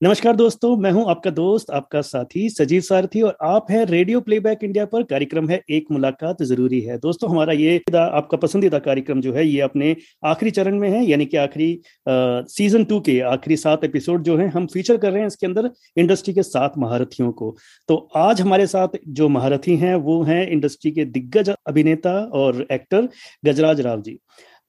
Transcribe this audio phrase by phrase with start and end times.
[0.00, 4.62] नमस्कार दोस्तों, मैं हूँ आपका दोस्त, आपका साथी सजीव सारथी और आप हैं रेडियो प्लेबैक
[4.64, 9.32] इंडिया पर। कार्यक्रम है, एक मुलाकात ज़रूरी है। दोस्तों, हमारा ये आपका पसंदीदा कार्यक्रम जो
[9.32, 9.94] है, ये अपने
[10.24, 14.48] आखिरी चरण में है, यानी कि आखिरी सीज़न टू के आखिरी सात एपिसोड जो है,
[14.48, 17.56] हम फीचर कर रहे हैं इसके अंदर इंडस्ट्री के सात महारथियों को।
[17.88, 23.08] तो आज हमारे साथ जो महारथी हैं, वो हैं इंडस्ट्री के दिग्गज अभिनेता और एक्टर
[23.44, 24.18] गजराज राव जी।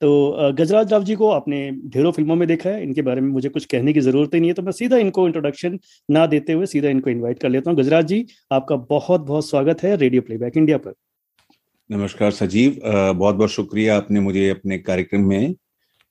[0.01, 3.49] तो गजराज राव जी को आपने ढेरों फ़िल्मों में देखा है, इनके बारे में मुझे
[3.49, 5.77] कुछ कहने की ज़रूरत ही नहीं है तो मैं सीधा इनको इंट्रोडक्शन
[6.09, 9.83] ना देते हुए सीधा इनको इनवाइट कर लेता हूँ। गजराज जी, आपका बहुत बहुत स्वागत
[9.83, 10.93] है रेडियो प्लेबैक इंडिया पर।
[11.89, 15.55] नमस्कार सजीव बहुत बहुत शुक्रिया आपने मुझे अपने कार्यक्रम में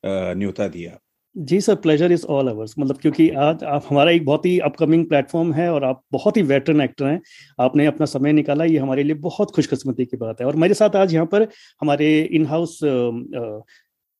[0.04, 0.98] न्योता दिया।
[1.40, 5.04] जी sir pleasure is all ours मतलब क्योंकि आज आप, हमारा एक बहुत ही अपकमिंग
[5.08, 7.20] प्लेटफॉर्म है और आप बहुत ही वेटरन एक्टर हैं।
[7.58, 10.96] आपने अपना समय निकाला, ये हमारे लिए बहुत खुशकस्मती की बात है। और मेरे साथ
[10.96, 11.46] आज यहाँ पर
[11.82, 12.78] हमारे in house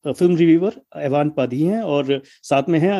[0.05, 2.92] film reviewer Evan Padhi हैं और साथ में है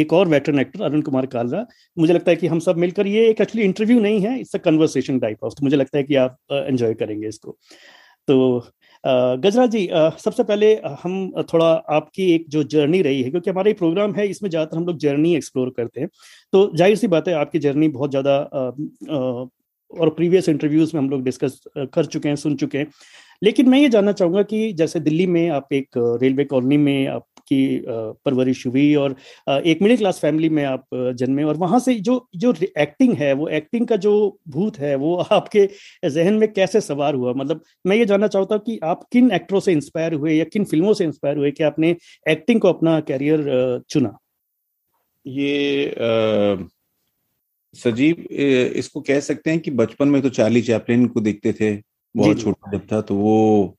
[0.00, 1.66] एक और वेटरन एक्टर अरुण कुमार कालरा
[1.96, 4.58] मुझे लगता है कि हम सब मिलकर ये एक एक्चुअली इंटरव्यू नहीं है it's a
[4.64, 7.56] conversation type of तो मुझे लगता है कि आप एंजॉय करेंगे इसको।
[8.28, 8.64] तो
[9.04, 14.14] गजराज जी सबसे पहले हम थोड़ा आपकी एक जो जर्नी रही है, क्योंकि हमारा प्रोग्राम
[14.14, 16.08] है, इसमें ज़्यादातर हम लोग जर्नी एक्सप्लोर करते हैं।
[16.52, 18.36] तो ज़ाहिर सी बात है, आपकी जर्नी बहुत ज़्यादा
[19.90, 22.90] और प्रीवियस इंटरव्यूज़ में हम लोग डिस्कस कर चुके हैं, सुन चुके हैं।
[23.42, 27.26] लेकिन मैं ये जानना चाहूँगा कि जैसे दिल्ली में आप एक रेलवे कॉलोनी में आप
[27.48, 27.82] की
[28.24, 29.16] परवरिश हुई और
[29.66, 33.48] एक मिडिल क्लास फैमिली में आप जन्मे और वहाँ से जो जो एक्टिंग है वो
[33.48, 35.68] एक्टिंग का जो भूत है वो आपके
[36.10, 37.32] जहन में कैसे सवार हुआ?
[37.32, 40.64] मतलब मैं ये जानना चाहता हूँ कि आप किन एक्टरों से इंस्पायर हुए या किन
[40.64, 41.96] फ़िल्मों से इंस्पायर हुए कि आपने
[42.28, 43.44] एक्टिंग को अपना कैरियर
[43.90, 44.18] चुना?
[45.26, 46.56] ये आ,
[47.74, 48.26] सजीव
[48.76, 51.82] इसको कह सकते हैं कि बचपन में तो चार्ली चैपलिन को देखते थे
[52.16, 53.74] बहुत छोटा जब था तो वो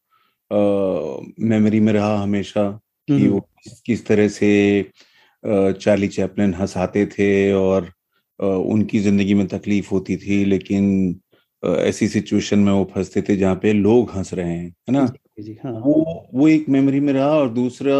[1.39, 2.79] मेमोरी में रहा हमेशा
[3.11, 3.48] कि वो
[3.85, 4.91] किस, तरह से
[5.43, 7.91] चार्ली चैपलिन हंसाते थे और
[8.39, 11.19] उनकी ज़िंदगी में तकलीफ़ होती थी लेकिन
[11.63, 15.05] ऐसी सिचुएशन में वो फंसते थे जहाँ पे लोग हंस रहे हैं है ना
[15.39, 15.71] जी, हाँ.
[15.71, 17.95] वो वो एक मेमोरी में रहा और दूसरा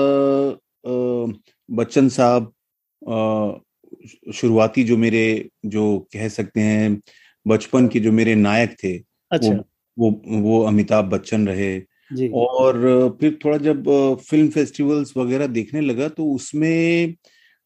[1.70, 2.52] बच्चन साहब
[4.34, 7.02] शुरुआती जो मेरे जो कह सकते हैं
[7.48, 8.98] बचपन के जो मेरे नायक थे
[9.32, 9.64] अच्छा। वो
[9.98, 11.80] वो वो अमिताभ बच्चन रहे
[12.34, 13.84] और फिर थोड़ा जब
[14.30, 17.16] फ़िल्म फेस्टिवल्स वगैरह देखने लगा तो उसमें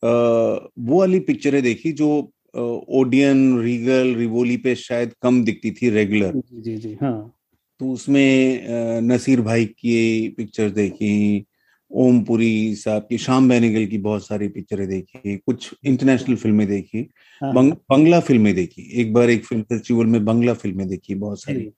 [0.04, 6.78] वो वाली पिक्चरें देखी जो ओडियन रीगल रिवोली पे शायद कम दिखती थी रेगुलर। जी
[6.78, 7.36] जी हाँ।
[7.80, 11.46] तो उसमें नसीर भाई की पिक्चर देखी
[11.92, 17.10] ओमपुरी साहब की शाम बैनिगल की बहुत सारी पिक्चरें देखी कुछ इंटरनेशनल फ़िल्में देखी
[17.42, 21.16] हाँ, बंग, हाँ। बंगला फ़िल्में देखी एक बार एक फ़िल्म फेस्टिवल में बंगला फ़िल्में देखी
[21.16, 21.72] बहुत सारी।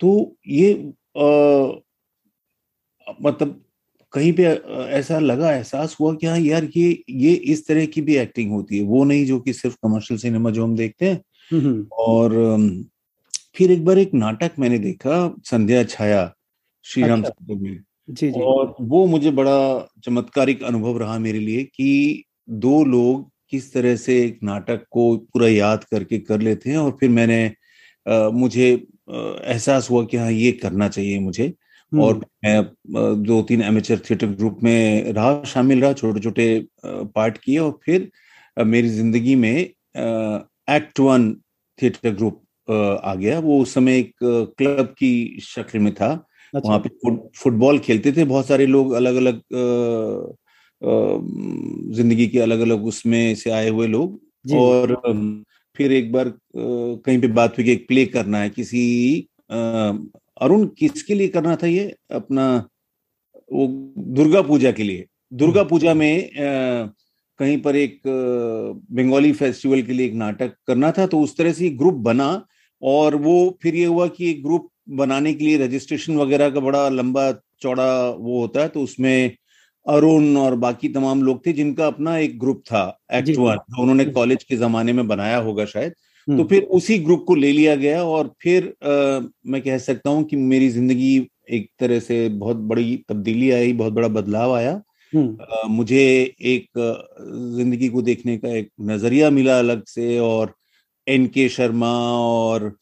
[0.00, 0.92] तो ये
[3.22, 3.64] मतलब
[4.12, 4.42] कहीं पे
[4.90, 8.78] ऐसा लगा एहसास हुआ कि हाँ यार ये ये इस तरह की भी एक्टिंग होती
[8.78, 11.20] है। वो नहीं जो कि सिर्फ़ कमर्शियल सिनेमा जो हम देखते हैं।
[11.92, 12.30] और
[13.54, 16.34] फिर एक बार एक नाटक मैंने देखा संध्या छाया
[16.82, 21.64] श्री राम अच्छा। में। जी जी। और वो मुझे बड़ा चमत्कारिक अनुभव रहा मेरे लिए
[21.64, 26.76] कि दो लोग किस तरह से एक नाटक को पूरा याद करके कर लेते हैं
[26.76, 27.52] और फिर मैंने
[28.06, 31.52] आ, मुझे एहसास हुआ कि हाँ ये करना चाहिए मुझे।
[31.92, 36.46] और मैं दो तीन एमेचर थिएटर ग्रुप में रहा शामिल रहा छोटे छोटे
[36.86, 38.10] पार्ट किए और फिर
[38.56, 41.32] मेरी ज़िंदगी में एक्ट वन
[41.78, 42.40] थिएटर ग्रुप
[43.04, 44.12] आ गया। वो उस समय एक
[44.58, 46.12] क्लब की शक्ल में था।
[46.54, 46.88] अच्छा। वहाँ पे
[47.42, 49.40] फुटबॉल खेलते थे। बहुत सारे लोग अलग अलग
[51.94, 54.20] ज़िंदगी के अलग अलग उसमें से आए हुए लोग।
[54.54, 54.92] और
[55.82, 58.82] फिर एक बार कहीं पे बात हुई कि एक प्ले करना है किसी
[59.50, 62.44] अरुण किसके लिए करना था ये अपना
[63.48, 63.66] वो
[64.16, 66.30] दुर्गा पूजा के लिए दुर्गा हम्म। पूजा में
[67.40, 68.00] कहीं पर एक
[68.92, 72.30] बंगाली फेस्टिवल के लिए एक नाटक करना था तो उस तरह से ग्रुप बना
[72.82, 76.88] और वो फिर ये हुआ कि एक ग्रुप बनाने के लिए रजिस्ट्रेशन वगैरह का बड़ा
[76.90, 77.30] लंबा
[77.62, 79.36] चौड़ा वो होता है तो उसमें
[79.86, 82.84] अरुण और बाकी तमाम लोग थे जिनका अपना एक ग्रुप था
[83.14, 86.98] एक्ट वन जो। उन्होंने कॉलेज के जमाने में बनाया होगा शायद। तो हम्म। फिर उसी
[86.98, 91.28] ग्रुप को ले लिया गया और फिर आ, मैं कह सकता हूँ कि मेरी ज़िंदगी
[91.50, 94.80] एक तरह से बहुत बड़ी तब्दीली आई बहुत बड़ा बदलाव आया। आ,
[95.12, 96.02] हम्म। मुझे
[96.40, 96.66] एक
[97.56, 100.54] ज़िंदगी को देखने का एक नज़रिया मिला अलग से और
[101.06, 102.76] एन के शर्मा और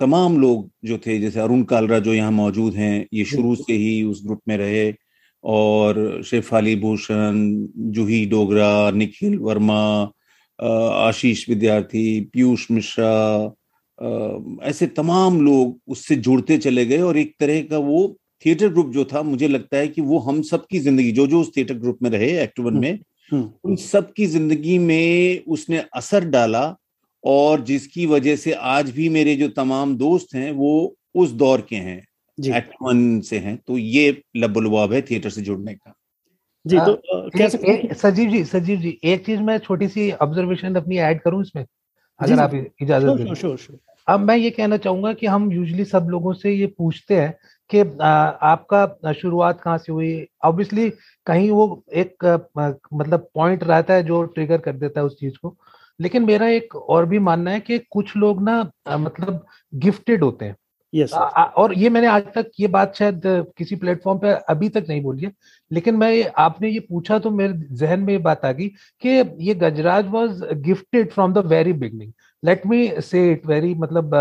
[0.00, 4.02] तमाम लोग जो थे जैसे अरुण कालरा जो यहाँ मौजूद हैं ये शुरू से ही
[4.02, 4.92] उस ग्रुप में रहे।
[5.44, 10.10] और शेफाली भूषण जूही डोगरा निखिल वर्मा
[11.06, 13.54] आशीष विद्यार्थी पीयूष मिश्रा
[14.62, 19.04] ऐसे तमाम लोग उससे जुड़ते चले गए और एक तरह का वो थिएटर ग्रुप जो
[19.04, 22.10] था मुझे लगता है कि वो हम सबकी ज़िंदगी जो जो उस थिएटर ग्रुप में
[22.10, 22.98] रहे एक्ट वन में
[23.64, 26.74] उन सब की ज़िंदगी में उसने असर डाला
[27.24, 31.76] और जिसकी वजह से आज भी मेरे जो तमाम दोस्त हैं वो उस दौर के
[31.76, 32.04] हैं।
[32.38, 32.74] एक्ट
[33.24, 35.94] से हैं तो ये लबुलवाब है थिएटर से जुड़ने का।
[36.66, 36.94] जी तो
[37.38, 41.42] कह सकते सजीव जी सजीव जी एक चीज़ मैं छोटी सी ऑब्जर्वेशन अपनी ऐड करूँ
[41.42, 41.64] इसमें
[42.20, 43.34] अगर आप इजाज़त दें
[44.08, 47.34] अब मैं ये कहना चाहूँगा कि हम यूजली सब लोगों से ये पूछते हैं
[47.70, 47.80] कि
[48.42, 50.26] आपका शुरुआत कहाँ से हुई?
[50.44, 50.90] ऑब्वियसली
[51.26, 52.24] कहीं वो एक
[52.94, 55.56] मतलब पॉइंट रहता है जो ट्रिगर कर देता है उस चीज़ को
[56.00, 60.56] लेकिन मेरा एक और भी मानना है कि कुछ लोग ना मतलब गिफ्टेड होते हैं।
[60.94, 63.22] Yes, और ये मैंने आज तक ये बात शायद
[63.58, 65.32] किसी प्लेटफॉर्म पे अभी तक नहीं बोली है।
[65.72, 68.68] लेकिन मैं आपने ये पूछा तो मेरे जहन में ये बात आ गई
[69.02, 69.08] कि
[69.40, 72.12] ये Gajraj was gifted from the very beginning
[72.44, 74.14] let me say it very मतलब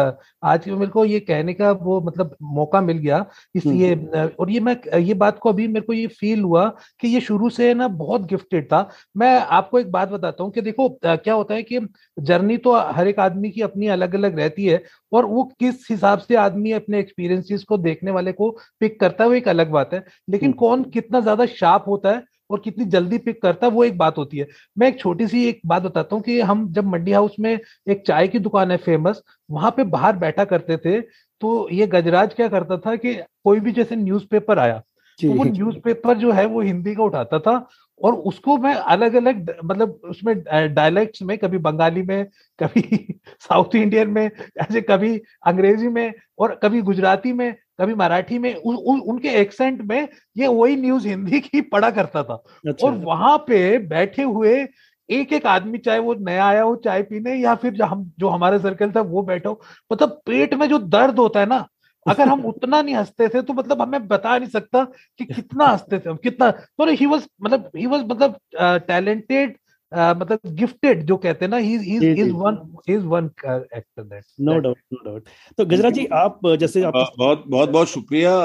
[0.43, 3.25] आज के मेरे को ये कहने का वो मतलब मौका मिल गया
[3.55, 6.67] इसलिए हम्म। और ये मैं ये बात को अभी मेरे को ये फील हुआ
[6.99, 8.87] कि ये शुरू से ना बहुत गिफ्टेड था
[9.17, 11.79] मैं आपको एक बात बताता हूँ कि देखो क्या होता है कि
[12.21, 14.81] जर्नी तो हर एक आदमी की अपनी अलग अलग रहती है
[15.11, 18.49] और वो किस हिसाब से आदमी अपने एक्सपीरियंसेस को देखने वाले को
[18.81, 22.11] पिक करता है वो एक अलग बात है लेकिन हम्म। कौन कितना ज़्यादा शार्प होता
[22.11, 22.21] है
[22.53, 24.47] और कितनी जल्दी पिक करता है वो एक बात होती है।
[24.77, 27.51] मैं एक छोटी सी एक बात बताता हूँ कि हम जब मंडी हाउस में
[27.87, 29.21] एक चाय की दुकान है फ़ेमस
[29.51, 30.99] वहाँ पे बाहर बैठा करते थे
[31.41, 33.13] तो ये गजराज क्या करता था कि
[33.43, 34.81] कोई भी जैसे न्यूज़पेपर आया
[35.19, 37.55] तो वो न्यूज़पेपर जो है वो हिंदी का उठाता था
[38.01, 40.35] और उसको मैं अलग अलग मतलब उसमें
[40.73, 42.25] डायलेक्ट्स में कभी बंगाली में
[42.59, 42.81] कभी
[43.41, 44.25] साउथ इंडियन में
[44.61, 45.17] ऐसे कभी
[45.47, 50.47] अंग्रेज़ी में और कभी गुजराती में कभी मराठी में उ, उ, उनके एक्सेंट में ये
[50.47, 52.33] वही न्यूज़ हिंदी की पढ़ा करता था
[52.67, 54.67] अच्छा। और वहाँ पे बैठे हुए
[55.09, 58.29] एक एक आदमी चाहे वो नया आया हो चाय पीने या फिर जो हम जो
[58.29, 59.61] हमारे सर्कल था वो बैठो
[59.91, 61.67] मतलब पेट में जो दर्द होता है ना
[62.07, 64.83] अगर हम उतना नहीं हँसते थे तो मतलब हमें बता नहीं सकता
[65.19, 68.39] कि कितना हँसते थे हम कितना तो ही वॉज़ मतलब ही वॉज़ मतलब
[68.87, 69.57] टैलेंटेड
[69.93, 72.57] मतलब गिफ्टेड जो कहते हैं ना he is is one
[72.89, 77.43] is one actor that no doubt no doubt तो गजरा जी आप जैसे आप बहुत
[77.47, 78.35] बहुत बहुत शुक्रिया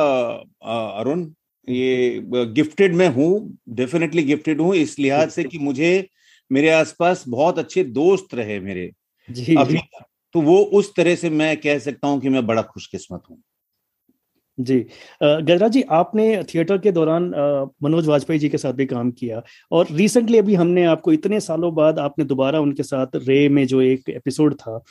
[1.01, 1.27] अरुण।
[1.69, 2.21] ये
[2.55, 3.31] गिफ्टेड मैं हूँ
[3.77, 6.09] डेफिनेटली गिफ्टेड हूँ इस लिहाज से कि मुझे
[6.51, 8.91] मेरे आसपास बहुत अच्छे दोस्त रहे मेरे।
[9.29, 9.81] जी। अभी जी.
[10.35, 13.43] तो वो उस तरह से मैं कह सकता हूँ कि मैं बड़ा खुशकिस्मत हूँ।
[14.59, 14.79] जी।
[15.23, 17.25] गजराज जी, आपने थिएटर के दौरान
[17.83, 21.75] मनोज वाजपेयी जी के साथ भी काम किया और रिसेंटली अभी हमने आपको इतने सालों
[21.75, 24.83] बाद आपने दोबारा उनके साथ रे में जो एक एपिसोड था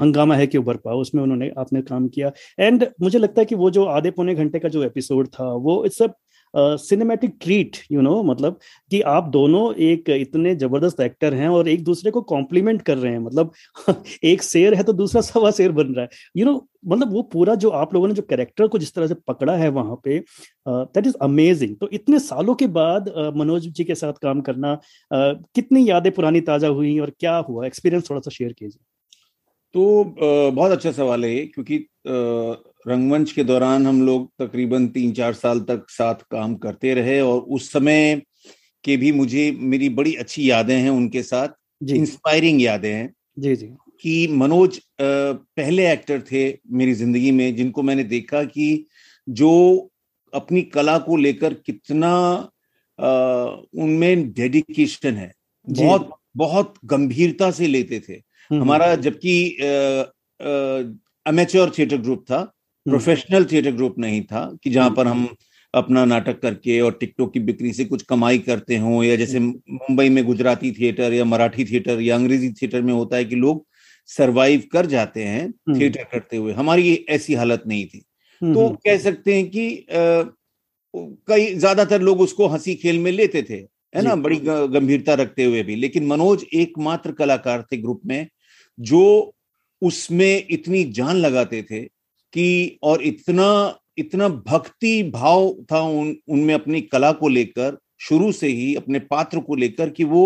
[0.00, 3.54] हंगामा है कि उबर पाओ, उसमें उन्होंने आपने काम किया। एंड मुझे लगता है कि
[3.54, 6.06] वो जो आधे पौने घंटे का जो एपिसोड था, वो it's a
[6.58, 8.58] cinematic treat you know मतलब
[8.90, 13.12] कि आप दोनों एक इतने ज़बरदस्त एक्टर हैं और एक दूसरे को कॉम्प्लीमेंट कर रहे
[13.12, 13.52] हैं। मतलब
[14.24, 17.12] एक शेर है तो दूसरा सवा शेर बन रहा है। यू you नो know, मतलब
[17.12, 20.00] वो पूरा जो आप लोगों ने जो कैरेक्टर को जिस तरह से पकड़ा है वहाँ
[20.04, 20.18] पे
[20.68, 24.74] दैट इज़ अमेजिंग तो इतने सालों के बाद uh, मनोज जी के साथ काम करना
[24.76, 27.66] uh, कितनी यादें पुरानी ताज़ा हुई और क्या हुआ?
[27.66, 28.84] एक्सपीरियंस थोड़ा सा शेयर कीजिए।
[29.74, 30.14] तो
[30.50, 31.76] बहुत अच्छा सवाल है क्योंकि
[32.88, 37.40] रंगमंच के दौरान हम लोग तकरीबन तीन चार साल तक साथ काम करते रहे और
[37.40, 38.22] उस समय
[38.84, 41.48] के भी मुझे मेरी बड़ी अच्छी यादें हैं उनके साथ
[41.90, 43.66] इंस्पायरिंग यादें हैं जी जी।
[44.00, 48.86] कि मनोज पहले एक्टर थे मेरी ज़िंदगी में जिनको मैंने देखा कि
[49.28, 49.50] जो
[50.34, 52.12] अपनी कला को लेकर कितना
[53.74, 55.32] उनमें डेडिकेशन है।
[55.66, 59.50] बहुत बहुत गंभीरता से लेते थे। हम्म, हमारा हम्म। जबकि
[61.26, 62.52] अमेच्योर थिएटर ग्रुप था
[62.86, 65.28] प्रोफेशनल थिएटर ग्रुप नहीं था कि जहाँ पर हम
[65.74, 70.08] अपना नाटक करके और टिकटों की बिक्री से कुछ कमाई करते हों या जैसे मुंबई
[70.08, 73.64] में गुजराती थिएटर या मराठी थिएटर या अंग्रेज़ी थिएटर में होता है कि लोग
[74.08, 78.02] सरवाइव कर जाते हैं हम्म। थिएटर करते हुए। हमारी ऐसी हालत नहीं थी।
[78.42, 79.86] हम्म, तो हम्म। कह सकते हैं कि
[80.94, 83.54] कई ज़्यादातर लोग उसको हँसी खेल में लेते थे
[83.94, 84.14] है ना?
[84.16, 88.26] बड़ी गंभीरता रखते हुए भी। लेकिन मनोज एकमात्र कलाकार थे ग्रुप में
[88.78, 89.02] जो
[89.82, 91.82] उसमें इतनी जान लगाते थे
[92.36, 93.48] कि और इतना
[93.98, 99.40] इतना भक्ति भाव था उन उनमें अपनी कला को लेकर शुरू से ही अपने पात्र
[99.40, 100.24] को लेकर कि वो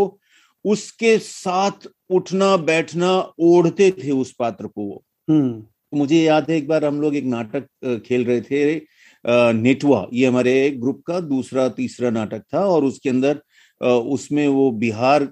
[0.65, 6.57] उसके साथ उठना बैठना ओढ़ते थे उस पात्र को वो हम्म। तो मुझे याद है
[6.57, 7.69] एक बार हम लोग एक नाटक
[8.07, 13.41] खेल रहे थे नेटवा ये हमारे ग्रुप का दूसरा तीसरा नाटक था और उसके अंदर
[13.81, 15.25] उसमें वो बिहार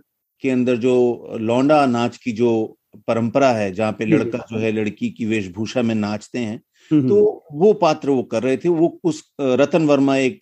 [0.43, 0.97] के अंदर जो
[1.41, 2.53] लौंडा नाच की जो
[3.09, 7.73] परंपरा है जहाँ पे लड़का जो है लड़की की वेशभूषा में नाचते हैं तो वो
[7.73, 10.41] पात्र वो कर रहे थे। वो उस रतन वर्मा एक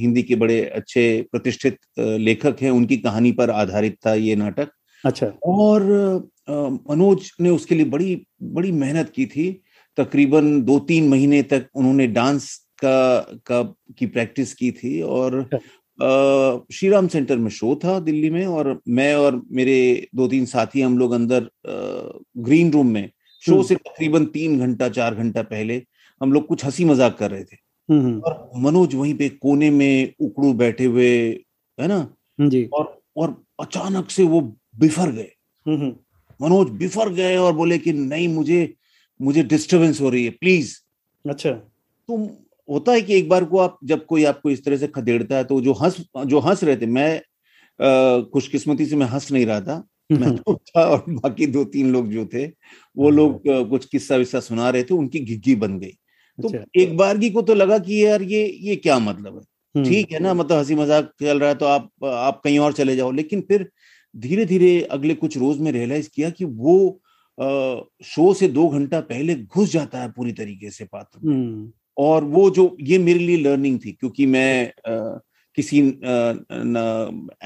[0.00, 4.70] हिंदी के बड़े अच्छे प्रतिष्ठित लेखक हैं। उनकी कहानी पर आधारित था ये नाटक।
[5.04, 5.82] अच्छा। और
[6.50, 9.50] मनोज ने उसके लिए बड़ी बड़ी मेहनत की थी।
[9.98, 13.62] तकरीबन दो तीन महीने तक उन्होंने डांस का का
[13.98, 15.58] की प्रैक्टिस की थी और अच्छा।
[16.72, 20.80] श्री राम सेंटर में शो था दिल्ली में और मैं और मेरे दो तीन साथी
[20.80, 21.48] हम लोग अंदर
[22.38, 23.10] ग्रीन रूम में
[23.48, 25.82] शो हम्म। से तकरीबन तीन घंटा चार घंटा पहले
[26.20, 27.56] हम लोग कुछ हँसी मज़ाक कर रहे थे।
[27.88, 31.10] हम्म, और मनोज वहीं पे कोने में उकड़ू बैठे हुए
[31.78, 32.06] है ना?
[32.38, 34.40] जी। और और अचानक से वो
[34.78, 35.32] बिफर गए।
[36.40, 38.74] मनोज बिफर गए और बोले कि नहीं मुझे
[39.20, 40.74] मुझे डिस्टरबेंस हो रही है प्लीज़
[41.24, 42.16] अच्छा। तो
[42.68, 45.44] होता है कि एक बार को आप जब कोई आपको इस तरह से खदेड़ता है
[45.44, 47.10] तो जो हंस जो हंस रहे थे मैं
[48.32, 49.76] खुशकिस्मती से मैं हंस नहीं रहा था।
[50.68, 52.46] था और बाकी दो तीन लोग जो थे
[52.96, 55.92] वो लोग कुछ किस्सा विस्सा सुना रहे थे उनकी घिग्गी बन गई
[56.38, 59.84] तो अच्छा। एक बार की को तो लगा कि यार ये ये क्या मतलब है।
[59.84, 62.96] ठीक है ना मतलब हँसी मज़ाक चल रहा है तो आप आप कहीं और चले
[62.96, 63.68] जाओ लेकिन फिर
[64.14, 66.78] धीरे धीरे अगले कुछ रोज में रियलाइज़ किया कि वो
[68.04, 72.76] शो से दो घंटा पहले घुस जाता है पूरी तरीके से पात्र। और वो जो
[72.80, 75.18] ये मेरे लिए लर्निंग थी क्योंकि मैं आ,
[75.58, 75.78] किसी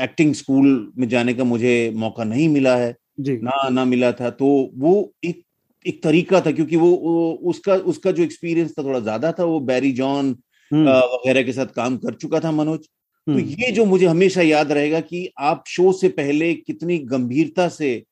[0.03, 4.31] एक्टिंग स्कूल में जाने का मुझे मौका नहीं मिला है जी। ना ना मिला था
[4.31, 4.93] तो वो
[5.25, 5.43] एक
[5.85, 9.61] एक तरीका था क्योंकि वो, वो उसका उसका जो एक्सपीरियंस था थोड़ा ज़्यादा था वो
[9.61, 10.37] बैरी जॉन
[10.71, 14.43] हम्म। वगैरह के साथ काम कर चुका था मनोज तो हम्म। ये जो मुझे हमेशा
[14.43, 18.03] याद रहेगा कि आप शो से पहले कितनी गंभीरता से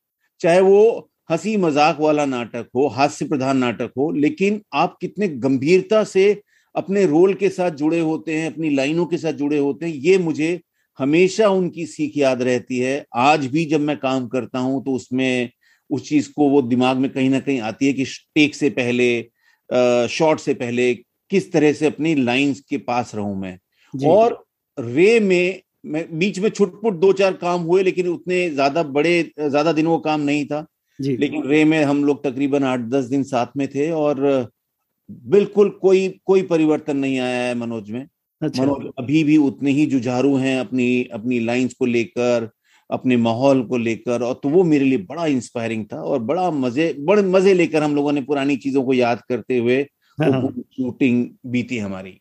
[0.41, 0.83] चाहे वो
[1.31, 6.31] हँसी मज़ाक वाला नाटक हो हास्य प्रधान नाटक हो लेकिन आप कितने गंभीरता से
[6.75, 10.19] अपने रोल के साथ जुड़े होते हैं अपनी लाइनों के साथ जुड़े होते हैं ये
[10.19, 10.61] मुझे
[10.99, 15.51] हमेशा उनकी सीख याद रहती है। आज भी जब मैं काम करता हूँ तो उसमें
[15.91, 19.09] उस चीज़ को वो दिमाग में कहीं ना कहीं आती है कि टेक से पहले
[20.11, 23.59] शॉर्ट से पहले किस तरह से अपनी लाइंस के पास रहूँ मैं।
[23.95, 24.45] और
[24.79, 29.73] रे में मैं बीच में छुटपुट दो चार काम हुए लेकिन उतने ज़्यादा बड़े ज़्यादा
[29.73, 30.67] दिनों का काम नहीं था।
[30.99, 34.21] लेकिन रे में हम लोग तकरीबन आठ दस दिन साथ में थे और
[35.27, 38.07] बिल्कुल कोई कोई परिवर्तन नहीं आया है मनोज में
[38.43, 42.49] अच्छा। मनोज अभी भी उतने ही जुझारू हैं अपनी अपनी लाइंस को लेकर
[42.91, 46.95] अपने माहौल को लेकर और तो वो मेरे लिए बड़ा इंस्पायरिंग था और बड़ा मज़े
[47.01, 49.81] बड़े मज़े लेकर हम लोगों ने पुरानी चीज़ों को याद करते हुए
[50.19, 52.21] हाँ, हाँ। शूटिंग बीती हमारी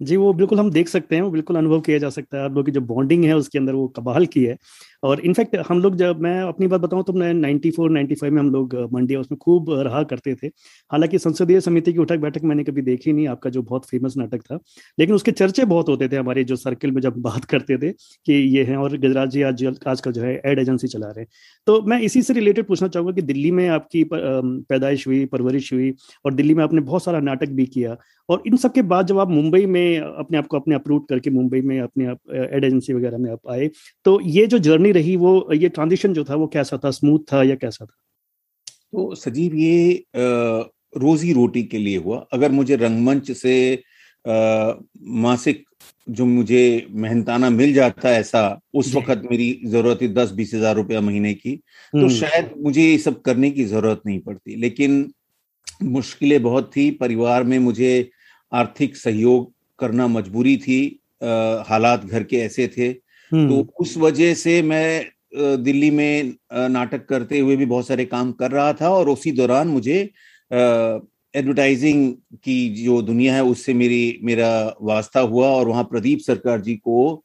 [0.00, 2.52] जी वो बिल्कुल हम देख सकते हैं वो बिल्कुल अनुभव किया जा सकता है आप
[2.52, 4.56] लोग की जो बॉन्डिंग है उसके अंदर वो कबाल की है
[5.02, 8.50] और इनफैक्ट हम लोग जब, मैं अपनी बात बताऊँ तो मैं 94 95 में हम
[8.50, 10.46] लोग मंडी उसमें खूब रहा करते थे।
[10.90, 14.42] हालाँकि संसदीय समिति की उठक बैठक मैंने कभी देखी नहीं, आपका जो बहुत फ़ेमस नाटक
[14.42, 14.58] था।
[14.98, 18.32] लेकिन उसके चर्चे बहुत होते थे हमारे जो सर्किल में जब बात करते थे कि
[18.32, 21.28] ये है और गजराज जी आज, आजकल जो है एड एजेंसी चला रहे हैं।
[21.66, 25.94] तो मैं इसी से रिलेटेड पूछना चाहूँगा कि दिल्ली में आपकी पैदाइश हुई, परवरिश हुई
[26.24, 27.96] और दिल्ली में आपने बहुत सारा नाटक भी किया
[28.28, 31.30] और इन सब के बाद जब आप मुंबई में अपने आप को अपने अप्रूव करके
[31.30, 32.04] मुंबई में अपने
[32.46, 33.70] एड एजेंसी वगैरह में आप आए
[34.04, 36.90] तो ये जो जर्नी रही वो ये ट्रांजिशन जो था वो कैसा था?
[36.90, 37.94] स्मूथ था या कैसा था?
[38.92, 43.82] तो सजीव ये आ, रोजी रोटी के लिए हुआ। अगर मुझे रंगमंच से
[44.24, 45.64] मासिक
[46.08, 48.42] जो मुझे मेहनताना मिल जाता ऐसा
[48.74, 52.82] उस वक्त मेरी ज़रूरत थी दस बीस हज़ार रुपया महीने की तो हम्म। शायद मुझे
[52.82, 55.12] ये सब करने की ज़रूरत नहीं पड़ती। लेकिन
[55.84, 58.10] मुश्किलें बहुत थी परिवार में मुझे
[58.52, 60.80] आर्थिक सहयोग करना मजबूरी थी।
[61.22, 62.92] आ, हालात घर के ऐसे थे।
[63.32, 65.04] तो उस वजह से मैं
[65.62, 66.34] दिल्ली में
[66.70, 69.98] नाटक करते हुए भी बहुत सारे काम कर रहा था और उसी दौरान मुझे
[71.34, 72.12] एडवर्टाइजिंग
[72.44, 77.24] की जो दुनिया है उससे मेरी मेरा वास्ता हुआ और वहाँ प्रदीप सरकार जी को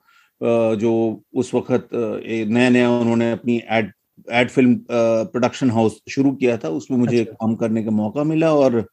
[0.75, 0.93] जो
[1.33, 3.91] उस वक्त नया नया उन्होंने अपनी ad
[4.31, 8.53] ad film production house शुरू किया था उसमें मुझे अच्छा। काम करने का मौका मिला
[8.53, 8.85] और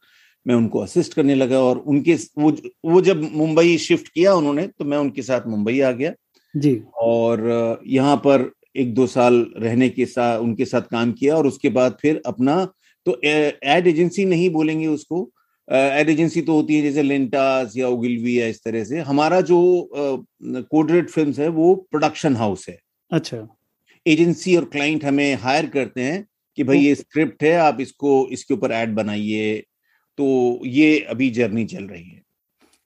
[0.45, 2.51] मैं उनको असिस्ट करने लगा और उनके वो
[2.85, 6.11] वो जब मुंबई शिफ्ट किया उन्होंने तो मैं उनके साथ मुंबई आ गया
[6.55, 11.47] जी। और यहाँ पर एक दो साल रहने के साथ उनके साथ काम किया और
[11.47, 12.63] उसके बाद फिर अपना
[13.05, 15.29] तो एड एजेंसी नहीं बोलेंगे उसको।
[15.67, 19.59] एड एजेंसी तो होती है जैसे लेंटास या उगिलवी या इस तरह से। हमारा जो
[20.43, 22.77] कोडरेट फ़िल्म है वो प्रोडक्शन हाउस है।
[23.11, 23.47] अच्छा।
[24.05, 26.25] एजेंसी और क्लाइंट हमें हायर करते हैं
[26.57, 29.57] कि भाई ये स्क्रिप्ट है आप इसको इसके ऊपर एड बनाइए।
[30.17, 32.21] तो ये अभी जर्नी चल रही है।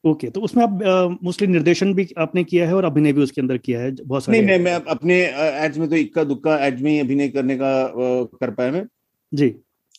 [0.03, 3.41] ओके okay, तो उसमें आप मोस्टली निर्देशन भी आपने किया है और अभिनय भी उसके
[3.41, 5.15] अंदर किया है बहुत सारे नहीं नहीं मैं अपने
[5.65, 7.91] एड्स में तो इक्का दुक्का एड्स में अभिनय करने का
[8.41, 8.86] कर पाया मैं।
[9.34, 9.56] जी।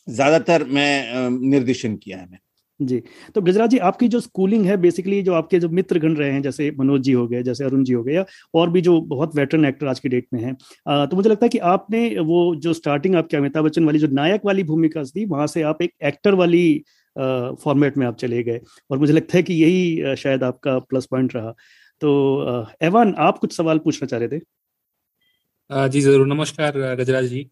[0.09, 2.39] ज़्यादातर मैं निर्देशन किया है मैं
[2.81, 3.03] जी
[3.35, 6.43] तो गजराज जी आपकी जो स्कूलिंग है बेसिकली जो आपके जो मित्र गण रहे हैं
[6.43, 9.37] जैसे मनोज जी हो गए जैसे अरुण जी हो गए या और भी जो बहुत
[9.37, 10.55] वेटरन एक्टर आज की डेट में हैं
[11.07, 14.41] तो मुझे लगता है कि आपने वो जो स्टार्टिंग आपके अमिताभ बच्चन वाली जो नायक
[14.45, 16.85] वाली भूमिका थी वहाँ से आप एक एक्टर वाली
[17.17, 21.35] फॉर्मेट में आप चले गए। और मुझे लगता है कि यही शायद आपका प्लस पॉइंट
[21.37, 21.55] रहा।
[22.03, 25.89] तो एवान आप कुछ सवाल पूछना चाह रहे थे?
[25.89, 27.49] जी ज़रूर। नमस्कार गजराज जी।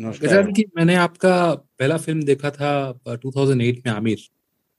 [0.00, 2.70] गजराज जी मैंने आपका पहला फ़िल्म देखा था
[3.16, 4.18] 2008 में आमिर।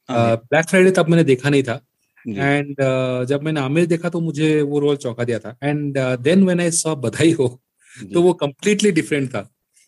[0.09, 1.81] ब्लैक फ्राइडे तब मैंने देखा नहीं था।
[2.25, 6.43] एंड uh, जब मैंने आमिर देखा तो मुझे वो रोल चौंका दिया था। And then
[6.43, 7.47] when I saw Badhaai Ho.
[8.13, 9.41] तो वो कम्प्लीटली डिफरेंट था।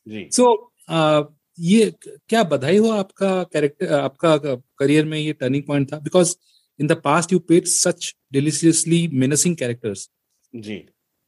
[0.08, 0.52] सो so,
[0.94, 4.36] uh, ये क्या बधाई हो आपका कैरेक्टर आपका
[4.80, 6.00] करियर में ये टर्निंग पॉइंट था?
[6.00, 6.36] Because
[6.80, 10.10] in the past you played such deliciously menacing characters
[10.54, 10.84] जी।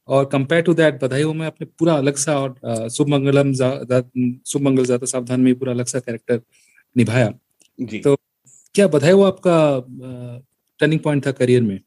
[0.08, 4.62] और कंपेयर टू दैट बधाई हो में आपने पूरा अलग सा और शुभ मंगलम शुभ
[4.62, 6.40] मंगल ज़्यादा सावधान में पूरा अलग सा कैरेक्टर
[6.96, 7.32] निभाया।
[7.78, 8.16] जी। तो
[8.74, 9.58] क्या बधाई हो आपका
[10.80, 11.80] टर्निंग पॉइंट था करियर में?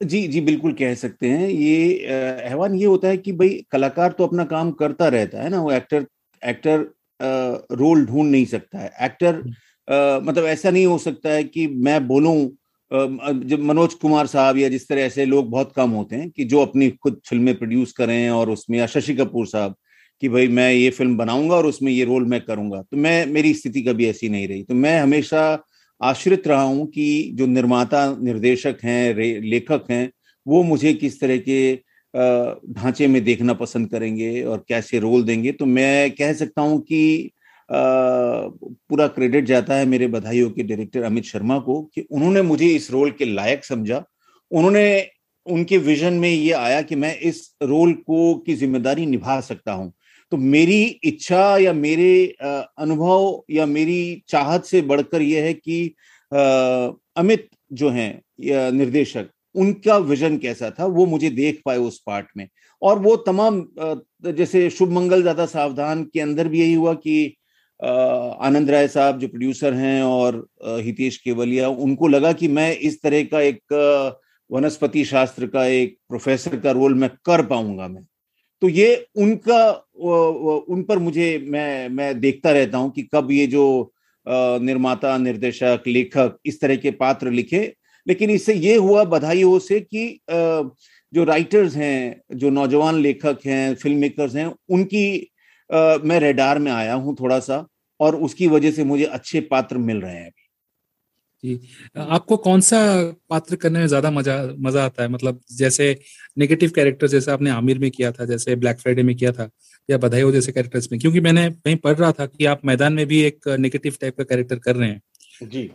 [0.00, 2.06] जी जी बिल्कुल कह सकते हैं। ये
[2.40, 5.72] अहवान ये होता है कि भाई कलाकार तो अपना काम करता रहता है ना वो
[5.72, 6.06] एक्टर
[6.42, 6.86] एक्टर
[7.20, 12.06] रोल ढूंढ नहीं सकता है एक्टर हम्म। मतलब ऐसा नहीं हो सकता है कि मैं
[12.06, 12.36] बोलूँ
[12.90, 16.60] जब मनोज कुमार साहब या जिस तरह ऐसे लोग बहुत कम होते हैं कि जो
[16.60, 19.74] अपनी खुद फ़िल्में प्रोड्यूस करें और उसमें या शशि कपूर साहब
[20.22, 23.52] कि भाई मैं ये फ़िल्म बनाऊँगा और उसमें ये रोल मैं करूँगा तो मैं मेरी
[23.54, 25.42] स्थिति कभी ऐसी नहीं रही तो मैं हमेशा
[26.00, 30.10] आश्रित रहा हूँ कि जो निर्माता निर्देशक हैं लेखक हैं
[30.46, 31.58] वो मुझे किस तरह के
[32.16, 37.30] ढांचे में देखना पसंद करेंगे और कैसे रोल देंगे। तो मैं कह सकता हूँ कि
[37.68, 42.90] पूरा क्रेडिट जाता है मेरे बधाइयों के डायरेक्टर अमित शर्मा को कि उन्होंने मुझे इस
[42.90, 44.02] रोल के लायक समझा।
[44.50, 45.08] उन्होंने
[45.46, 49.92] उनके विजन में ये आया कि मैं इस रोल को की ज़िम्मेदारी निभा सकता हूँ।
[50.32, 55.94] तो मेरी इच्छा या मेरे अनुभव या मेरी चाहत से बढ़कर यह है कि
[56.32, 62.48] अमित जो हैं निर्देशक उनका विजन कैसा था, वो मुझे देख पाए उस पार्ट में।
[62.82, 63.66] और वो तमाम
[64.26, 67.36] जैसे शुभ मंगल ज़्यादा सावधान के अंदर भी यही हुआ कि
[67.80, 73.22] आनंद राय साहब जो प्रोड्यूसर हैं और हितेश केवलिया, उनको लगा कि मैं इस तरह
[73.24, 74.16] का एक
[74.50, 78.04] वनस्पति शास्त्र का एक प्रोफेसर का रोल मैं कर पाऊँगा मैं।
[78.62, 79.70] तो ये उनका
[80.68, 83.92] उन पर मुझे, मैं मैं देखता रहता हूँ कि कब ये जो
[84.26, 87.60] निर्माता, निर्देशक, लेखक इस तरह के पात्र लिखे
[88.06, 90.06] लेकिन इससे ये हुआ बधाई हो से कि
[91.12, 95.06] जो राइटर्स हैं जो नौजवान लेखक हैं फ़िल्म मेकर्स हैं उनकी
[96.04, 97.66] मैं रेडार में आया हूँ थोड़ा सा
[98.00, 100.30] और उसकी वजह से मुझे अच्छे पात्र मिल रहे हैं
[101.44, 101.58] जी।
[101.96, 102.76] आपको कौन सा
[103.30, 105.08] पात्र करने में ज़्यादा मज़ा मज़ा आता है?
[105.08, 105.88] मतलब जैसे
[106.36, 109.48] नेगेटिव कैरेक्टर जैसे आपने आमिर में किया था जैसे ब्लैक फ्राइडे में किया था
[109.88, 111.00] या बधाई हो जैसे कैरेक्टर्स में?
[111.00, 114.24] क्योंकि मैंने कहीं पढ़ रहा था कि आप मैदान में भी एक नेगेटिव टाइप का
[114.24, 115.00] कैरेक्टर कर रहे हैं।
[115.42, 115.70] जी।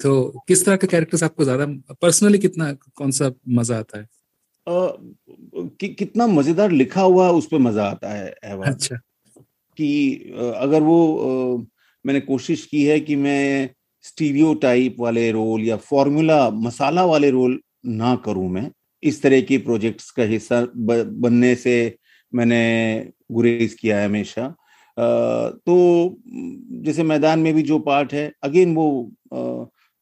[0.00, 1.66] तो किस तरह के कैरेक्टर्स आपको ज़्यादा
[2.02, 4.04] पर्सनली कितना कौन सा मज़ा आता है?
[4.66, 4.88] आ,
[5.80, 8.30] कि, कितना मज़ेदार लिखा हुआ उस पर मज़ा आता है
[8.64, 8.96] अच्छा।
[9.78, 9.90] कि
[10.56, 10.98] अगर वो
[12.04, 13.70] मैंने कोशिश की है कि मैं
[14.04, 18.70] स्टीरियो टाइप वाले रोल या फॉर्मूला मसाला वाले रोल ना करूँ मैं
[19.02, 21.74] इस तरह के प्रोजेक्ट्स का हिस्सा बनने से
[22.32, 22.62] मैंने
[23.32, 24.46] गुरेज किया है हमेशा।
[24.96, 25.76] तो
[26.84, 28.88] जैसे मैदान में भी जो पार्ट है अगेन वो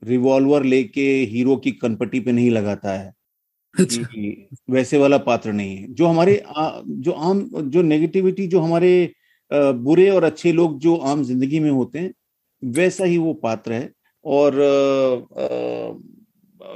[0.02, 3.12] रिवॉल्वर लेके हीरो की कनपट्टी पे नहीं लगाता है।
[3.74, 4.02] अच्छा।
[4.70, 9.12] वैसे वाला पात्र नहीं है। जो हमारे आ, जो आम जो नेगेटिविटी जो हमारे
[9.50, 12.12] बुरे और अच्छे लोग जो आम ज़िंदगी में होते हैं
[12.62, 13.90] वैसा ही वो पात्र है।
[14.24, 14.54] और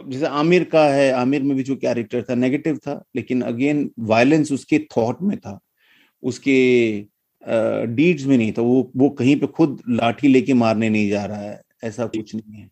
[0.04, 4.52] जैसे आमिर का है आमिर में भी जो कैरेक्टर था नेगेटिव था लेकिन अगेन वायलेंस
[4.52, 5.58] उसके थॉट में था।
[6.22, 6.56] उसके
[7.88, 11.40] डीड्स में नहीं था। वो वो कहीं पे खुद लाठी लेके मारने नहीं जा रहा
[11.40, 12.68] है। ऐसा कुछ नहीं है।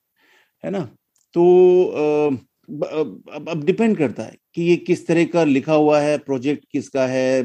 [0.64, 0.80] है ना?
[1.34, 1.42] तो
[3.46, 7.42] अब डिपेंड करता है कि ये किस तरह का लिखा हुआ है प्रोजेक्ट किसका है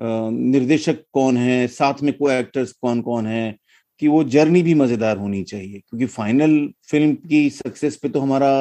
[0.00, 3.56] निर्देशक कौन है, साथ में को एक्टर्स कौन कौन है,
[4.02, 6.56] कि वो जर्नी भी मज़ेदार होनी चाहिए। क्योंकि फाइनल
[6.90, 8.52] फ़िल्म की सक्सेस पे तो हमारा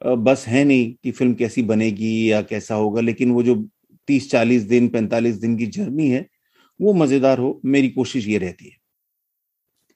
[0.00, 3.54] बस है नहीं कि फ़िल्म कैसी बनेगी या कैसा होगा, लेकिन वो जो
[4.08, 6.26] तीस, चालीस दिन, पैंतालीस दिन की जर्नी है,
[6.80, 8.76] वो मज़ेदार हो, मेरी कोशिश ये रहती है।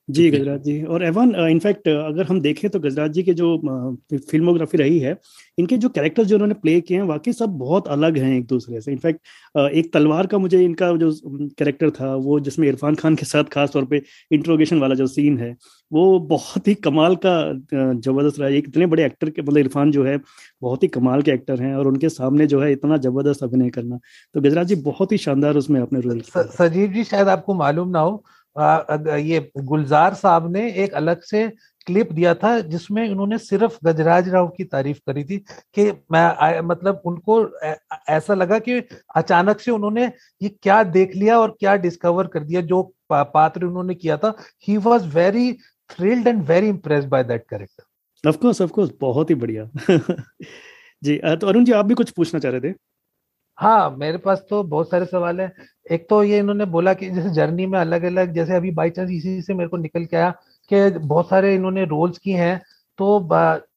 [0.09, 3.57] जी गजराज जी। और एवन इनफैक्ट अगर हम देखें तो गजराज जी के जो
[4.31, 5.17] फिल्मोग्राफी रही है
[5.59, 8.81] इनके जो कैरेक्टर्स जो उन्होंने प्ले किए हैं वाकई सब बहुत अलग हैं एक दूसरे
[8.81, 13.27] से। इनफैक्ट एक तलवार का मुझे इनका जो कैरेक्टर था वो जिसमें इरफान खान के
[13.27, 15.55] साथ खास तौर पे इंट्रोगेशन वाला जो सीन है
[15.91, 17.35] वो बहुत ही कमाल का
[17.73, 20.19] ज़बरदस्त रहा। एक इतने बड़े एक्टर के मतलब इरफान जो है
[20.63, 23.99] बहुत ही कमाल के एक्टर हैं और उनके सामने जो है इतना ज़बरदस्त अभिनय करना।
[24.35, 28.01] तो गजराज जी बहुत ही शानदार उसमें अपने रोल सजीव जी शायद आपको मालूम ना
[28.01, 28.25] हो
[28.57, 31.49] ये गुलजार साहब ने एक अलग से
[31.87, 35.39] क्लिप दिया था जिसमें उन्होंने सिर्फ़ गजराज राव की तारीफ़ करी थी
[35.75, 37.41] कि मैं आ, मतलब उनको
[38.09, 38.83] ऐसा लगा कि
[39.17, 40.07] अचानक से उन्होंने
[40.43, 44.35] ये क्या देख लिया और क्या डिस्कवर कर दिया जो पात्र उन्होंने किया था।
[44.69, 45.53] He was very
[45.91, 49.71] thrilled and very impress by that character of course course बहुत ही बढ़िया।
[51.03, 52.75] जी तो अरुण जी आप भी कुछ पूछना चाह रहे थे?
[53.59, 55.53] हाँ मेरे पास तो बहुत सारे सवाल है।
[55.93, 59.11] एक तो ये इन्होंने बोला कि जैसे जर्नी में अलग अलग जैसे अभी बाई चांस
[59.11, 60.31] इसी से मेरे को निकल के आया
[60.71, 62.61] कि बहुत सारे इन्होंने रोल्स किए हैं।
[62.99, 63.19] तो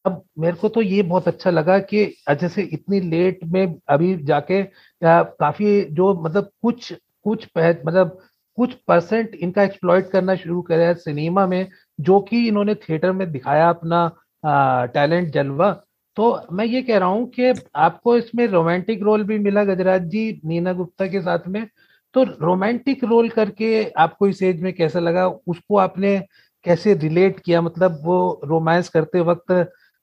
[0.05, 4.61] अब मेरे को तो ये बहुत अच्छा लगा कि जैसे इतनी लेट में अभी जाके
[5.01, 6.93] काफ़ी जो मतलब कुछ
[7.25, 8.17] कुछ मतलब
[8.57, 11.67] कुछ परसेंट इनका एक्सप्लॉइट करना शुरू करे सिनेमा में,
[11.99, 14.07] जो कि इन्होंने थिएटर में दिखाया अपना
[14.93, 15.71] टैलेंट जलवा।
[16.19, 20.41] तो मैं ये कह रहा हूँ कि आपको इसमें रोमांटिक रोल भी मिला गजराज जी,
[20.45, 21.67] नीना गुप्ता के साथ में।
[22.13, 25.27] तो रोमांटिक रोल करके आपको इस एज में कैसा लगा?
[25.27, 26.17] उसको आपने
[26.65, 27.61] कैसे रिलेट किया?
[27.61, 29.51] मतलब वो रोमांस करते वक्त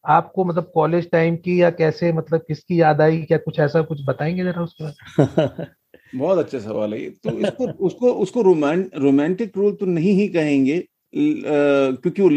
[0.04, 3.22] आपको मतलब कॉलेज टाइम की या कैसे मतलब किसकी याद आई?
[3.22, 4.84] क्या कुछ ऐसा कुछ बताएँगे जरा उसको
[6.16, 10.78] बहुत अच्छा सवाल है तो इसको, उसको उसको रोमांटिक रोल तो नहीं ही कहेंगे।
[11.16, 12.30] क्योंकि वो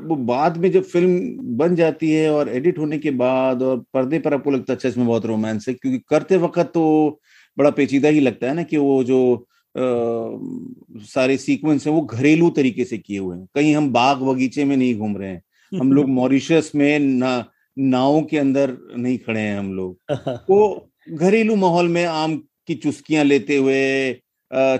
[0.00, 4.18] वो बाद में जब फ़िल्म बन जाती है और एडिट होने के बाद और पर्दे
[4.18, 7.20] पर आपको लगता है अच्छा इसमें बहुत रोमांस है क्योंकि करते वक्त तो
[7.58, 9.80] बड़ा पेचीदा ही लगता है ना कि वो जो आ,
[11.04, 14.76] सारे सीक्वेंस है वो घरेलू तरीके से किए हुए हैं। कहीं हम बाग बगीचे में
[14.76, 15.42] नहीं घूम रहे हैं।
[15.80, 17.44] हम लोग मॉरिशस में ना
[17.78, 19.98] नाव के अंदर नहीं खड़े हैं हम लोग।
[20.50, 24.12] वो घरेलू माहौल में आम की चुस्कियाँ लेते हुए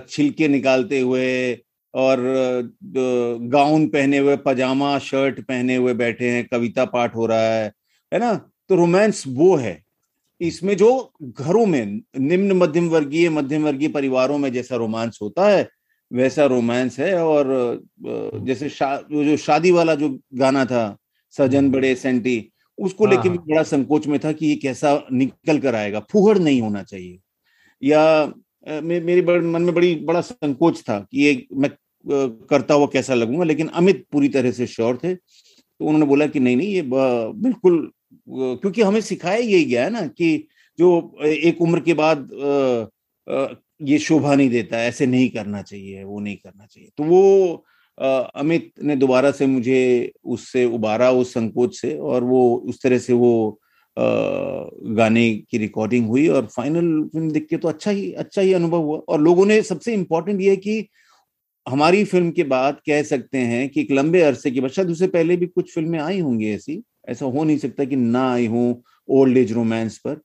[0.09, 1.53] छिलके निकालते हुए
[1.93, 2.19] और
[3.49, 7.71] गाउन पहने हुए पजामा शर्ट पहने हुए बैठे हैं कविता पाठ हो रहा है
[8.11, 8.33] है ना
[8.69, 9.81] तो रोमांस वो है
[10.41, 15.67] इसमें जो घरों में निम्न मध्यम वर्गीय मध्यम वर्गीय परिवारों में जैसा रोमांस होता है
[16.11, 17.47] वैसा रोमांस है और
[18.35, 20.97] जैसे शा, जो शादी वाला जो गाना था
[21.33, 24.55] सजन हम्म। बड़े सेंटी उसको हाँ, लेके भी हाँ। बड़ा संकोच में था कि ये
[24.55, 27.19] कैसा निकल कर आएगा फुहड़ नहीं होना चाहिए
[27.81, 28.33] या
[28.65, 31.71] मे, मेरे मन में बड़ी बड़ा संकोच था कि ये मैं
[32.49, 36.39] करता हुआ कैसा लगूँगा लेकिन अमित पूरी तरह से श्योर थे। तो उन्होंने बोला कि
[36.39, 37.91] नहीं नहीं ये बिल्कुल
[38.27, 40.47] क्योंकि हमें सिखाया यही गया है ना कि
[40.79, 40.89] जो
[41.25, 42.29] एक उम्र के बाद
[43.81, 47.65] ये शोभा नहीं देता ऐसे नहीं करना चाहिए वो नहीं करना चाहिए। तो वो
[47.97, 53.13] अमित ने दोबारा से मुझे उससे उबारा उस संकोच से और वो उस तरह से
[53.13, 53.59] वो
[54.95, 58.81] गाने की रिकॉर्डिंग हुई और फाइनल फ़िल्म देख के तो अच्छा ही अच्छा ही अनुभव
[58.81, 60.87] हुआ। और लोगों ने सबसे इम्पोर्टेंट ये है कि
[61.67, 65.07] हमारी फ़िल्म के बाद कह सकते हैं कि एक लंबे अरसे के बाद शायद उससे
[65.07, 68.81] पहले भी कुछ फ़िल्में आई होंगी ऐसी। ऐसा हो नहीं सकता कि ना आई हूँ
[69.09, 70.19] ओल्ड एज रोमांस पर।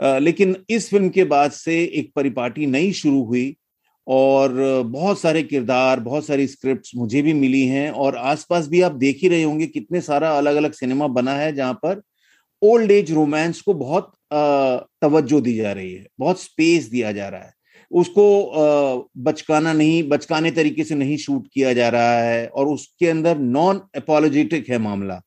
[0.00, 3.56] आ, लेकिन इस फ़िल्म के बाद से एक परिपाटी नई शुरू हुई
[4.06, 4.52] और
[4.86, 9.18] बहुत सारे किरदार बहुत सारी स्क्रिप्ट्स मुझे भी मिली हैं और आसपास भी आप देख
[9.22, 12.02] ही रहे होंगे कितने सारा अलग अलग सिनेमा बना है जहाँ पर
[12.62, 17.40] ओल्ड एज रोमांस को बहुत तवज्जो दी जा रही है, बहुत स्पेस दिया जा रहा
[17.40, 17.52] है।
[17.90, 18.24] उसको
[19.18, 23.80] बचकाना नहीं, बचकाने तरीके से नहीं शूट किया जा रहा है और उसके अंदर नॉन
[23.96, 25.20] अपोलोजेटिक है मामला।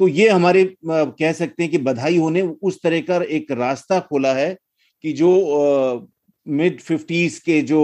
[0.00, 4.32] तो ये हमारे कह सकते हैं कि बधाई होने, उस तरह का एक रास्ता खोला
[4.34, 4.56] है
[5.04, 6.08] कि जो
[6.46, 7.80] मिड फिफ्टीज के जो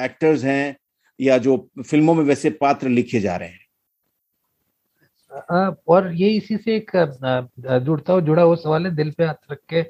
[0.00, 0.76] एक्टर्स हैं
[1.20, 3.63] या जो फ़िल्मों में वैसे पात्र लिखे जा रहे हैं।
[5.88, 6.90] और ये इसी से एक
[7.84, 9.82] जुड़ता हुआ जुड़ा हुआ सवाल है दिल पे हाथ रख के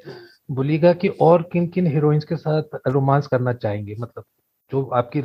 [0.51, 3.97] बोलिएगा कि और किन किन हीरोइंस के साथ रोमांस करना चाहेंगे?
[4.01, 4.25] मतलब
[4.73, 5.23] जो आपकी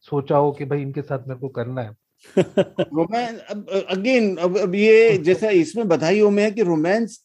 [0.00, 1.90] सोचा हो कि भाई इनके साथ मेरे को करना है।
[2.38, 7.16] रोमांस अब अगेन अब अब ये जैसा इसमें बधाइयों में है कि रोमांस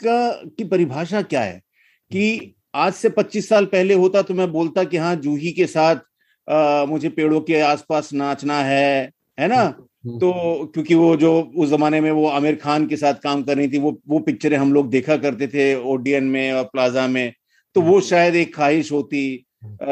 [0.00, 1.60] का की परिभाषा क्या है?
[2.12, 5.96] कि आज से 25 साल पहले होता तो मैं बोलता कि हाँ जूही के साथ
[6.50, 9.74] आ, मुझे पेड़ों के आसपास नाचना है है ना।
[10.06, 13.68] तो क्योंकि वो जो उस जमाने में वो आमिर खान के साथ काम कर रही
[13.68, 17.32] थी वो वो पिक्चरें हम लोग देखा करते थे ओडियन में और प्लाजा में।
[17.74, 19.86] तो वो हम्म। शायद एक ख्वाहिश होती आ,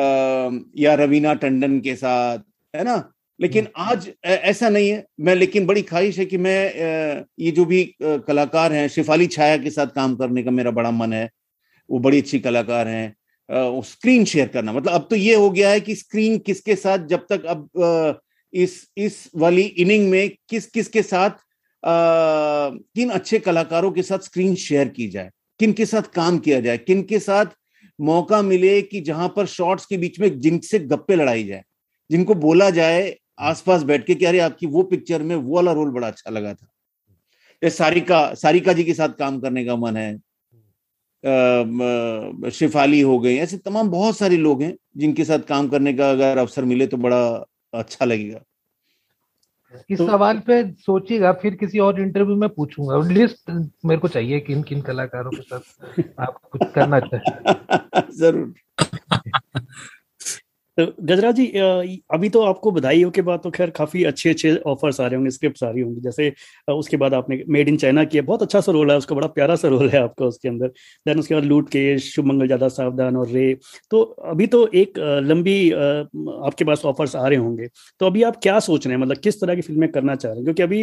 [0.77, 2.39] या रवीना टंडन के साथ
[2.77, 3.13] है ना?
[3.41, 7.65] लेकिन हम्म। आज ऐसा नहीं है। मैं लेकिन बड़ी ख्वाहिश है कि मैं ये जो
[7.65, 11.31] भी कलाकार हैं शिफाली छाया के साथ काम करने का मेरा बड़ा मन है।
[11.91, 13.15] वो बड़ी अच्छी कलाकार हैं।
[13.83, 17.27] स्क्रीन शेयर करना मतलब अब तो ये हो गया है कि स्क्रीन किसके साथ जब
[17.31, 17.69] तक अब
[18.55, 24.19] इस इस वाली इनिंग में किस किस के साथ आ, किन अच्छे कलाकारों के साथ
[24.19, 27.47] स्क्रीन शेयर की जाए किन के साथ काम किया जाए किन के साथ
[27.99, 31.63] मौका मिले कि जहाँ पर शॉट्स के बीच में जिनसे गप्पे लड़ाई जाए
[32.11, 35.91] जिनको बोला जाए आसपास बैठ के कि अरे आपकी वो पिक्चर में वो वाला रोल
[35.91, 36.67] बड़ा अच्छा लगा था।
[37.63, 40.19] ये सारिका सारिका जी के साथ काम करने का मन है।
[42.51, 46.39] शिफाली हो गई ऐसे तमाम बहुत सारे लोग हैं जिनके साथ काम करने का अगर
[46.39, 47.23] अवसर मिले तो बड़ा
[47.75, 48.41] अच्छा लगेगा।
[49.91, 53.51] इस तो, सवाल पे सोचिएगा फिर किसी और इंटरव्यू में पूछूँगा। लिस्ट
[53.85, 58.55] मेरे को चाहिए किन किन कलाकारों के साथ आप कुछ करना चाहिए ज़रूर।
[60.79, 61.47] तो गजराज जी
[62.11, 65.17] अभी तो आपको बधाई हो के बाद तो खैर काफ़ी अच्छे अच्छे ऑफर्स आ रहे
[65.17, 66.33] होंगे स्क्रिप्ट आ रही होंगी, जैसे
[66.69, 69.57] उसके बाद आपने मेड इन चाइना किया, बहुत अच्छा सा रोल है, उसका बड़ा प्यारा
[69.57, 70.69] सा रोल है आपका उसके अंदर।
[71.07, 73.55] देन उसके बाद लूट के शुभ मंगल ज़्यादा सावधान और रे।
[73.91, 77.69] तो अभी तो एक लंबी आपके पास ऑफर्स आ रहे होंगे।
[78.01, 79.03] तो अभी आप क्या सोच रहे हैं?
[79.03, 80.45] मतलब किस तरह की फ़िल्में करना चाह रहे हैं?
[80.45, 80.81] क्योंकि अभी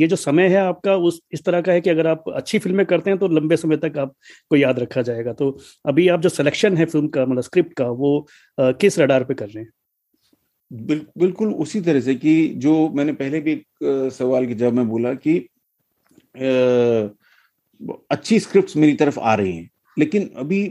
[0.00, 2.84] ये जो समय है आपका, उस, इस तरह का है कि अगर आप अच्छी फ़िल्में
[2.86, 6.76] करते हैं तो लंबे समय तक आपको याद रखा जाएगा। तो अभी आप जो सिलेक्शन
[6.76, 8.26] है फ़िल्म का मतलब स्क्रिप्ट का, वो
[8.58, 9.70] किस रडार पे कर रहे हैं?
[10.70, 13.64] बिल, बिल्कुल उसी तरह से कि जो मैंने पहले भी एक
[14.12, 15.38] सवाल के जवाब में बोला कि
[18.10, 20.66] अच्छी स्क्रिप्ट्स मेरी तरफ़ आ रही हैं। लेकिन अभी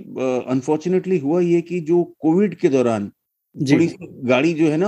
[0.47, 3.09] अनफॉर्चुनेटली हुआ ये कि जो कोविड के दौरान
[3.55, 4.87] थोड़ी सी गाड़ी जो है ना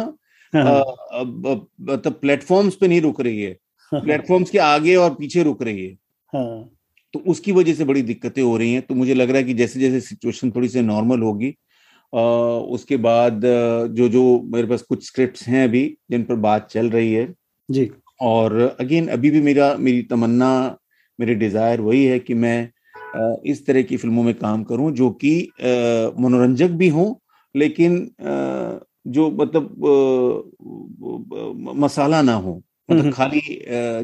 [0.53, 3.57] हाँ, हाँ। मतलब प्लेटफॉर्म्स पे नहीं रुक रही है।
[3.91, 5.93] प्लेटफॉर्म्स के आगे और पीछे रुक रही है।
[6.33, 6.69] हाँ।
[7.13, 9.53] तो उसकी वजह से बड़ी दिक्कतें हो रही हैं। तो मुझे लग रहा है कि
[9.53, 11.53] जैसे जैसे सिचुएशन थोड़ी सी नॉर्मल होगी
[12.13, 13.41] उसके बाद
[13.91, 14.23] जो जो
[14.53, 17.33] मेरे पास कुछ स्क्रिप्ट्स हैं अभी जिन पर बात चल रही है।
[17.69, 17.89] जी।
[18.21, 20.49] और अगेन अभी भी मेरा मेरी तमन्ना
[21.19, 22.69] मेरी डिज़ायर वही है कि मैं
[23.45, 25.33] इस तरह की फ़िल्मों में काम करूँ जो कि
[26.19, 27.13] मनोरंजक भी हों
[27.55, 27.97] लेकिन
[29.07, 29.75] जो मतलब
[31.75, 32.55] मसाला ना हो।
[32.89, 33.41] मतलब हम्म। खाली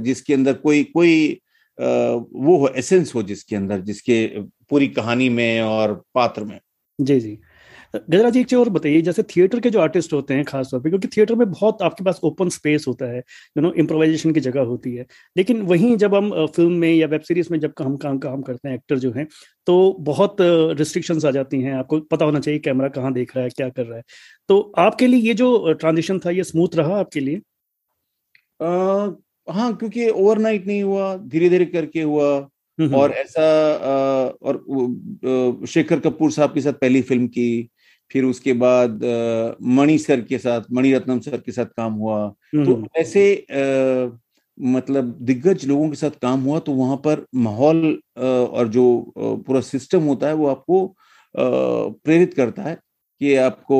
[0.04, 1.40] जिसके अंदर कोई कोई
[1.78, 4.26] वो हो एसेंस हो जिसके अंदर जिसके
[4.70, 6.60] पूरी कहानी में और पात्र में।
[7.00, 7.38] जी जी।
[7.94, 10.90] गजरा जी एक चीज़ और बताइए जैसे थिएटर के जो आर्टिस्ट होते हैं खासतौर पर
[10.90, 14.62] क्योंकि थिएटर में बहुत आपके पास ओपन स्पेस होता है यू नो इम्प्रोवाइजेशन की जगह
[14.64, 18.18] होती है। लेकिन वहीं जब हम फ़िल्म में या वेब सीरीज़ में जब हम काम
[18.20, 19.28] काम करते हैं एक्टर जो हैं
[19.68, 23.50] तो बहुत रिस्ट्रिक्शंस आ जाती हैं। आपको पता होना चाहिए कैमरा कहाँ देख रहा है
[23.50, 24.04] क्या कर रहा है।
[24.50, 27.42] तो आपके लिए ये जो ट्रांजिशन था ये स्मूथ रहा आपके लिए?
[28.60, 29.12] आ,
[29.48, 32.30] हाँ क्योंकि ओवरनाइट नहीं हुआ धीरे धीरे करके हुआ।
[32.80, 37.70] और ऐसा आ, और शेखर कपूर साहब के साथ पहली फ़िल्म की
[38.12, 39.02] फिर उसके बाद
[39.70, 44.18] मणि सर के साथ मणि रत्नम सर के साथ काम हुआ। तो ऐसे आ,
[44.58, 50.04] मतलब दिग्गज लोगों के साथ काम हुआ तो वहाँ पर माहौल और जो पूरा सिस्टम
[50.04, 50.86] होता है वो आपको
[51.36, 52.76] प्रेरित करता है
[53.22, 53.80] कि आपको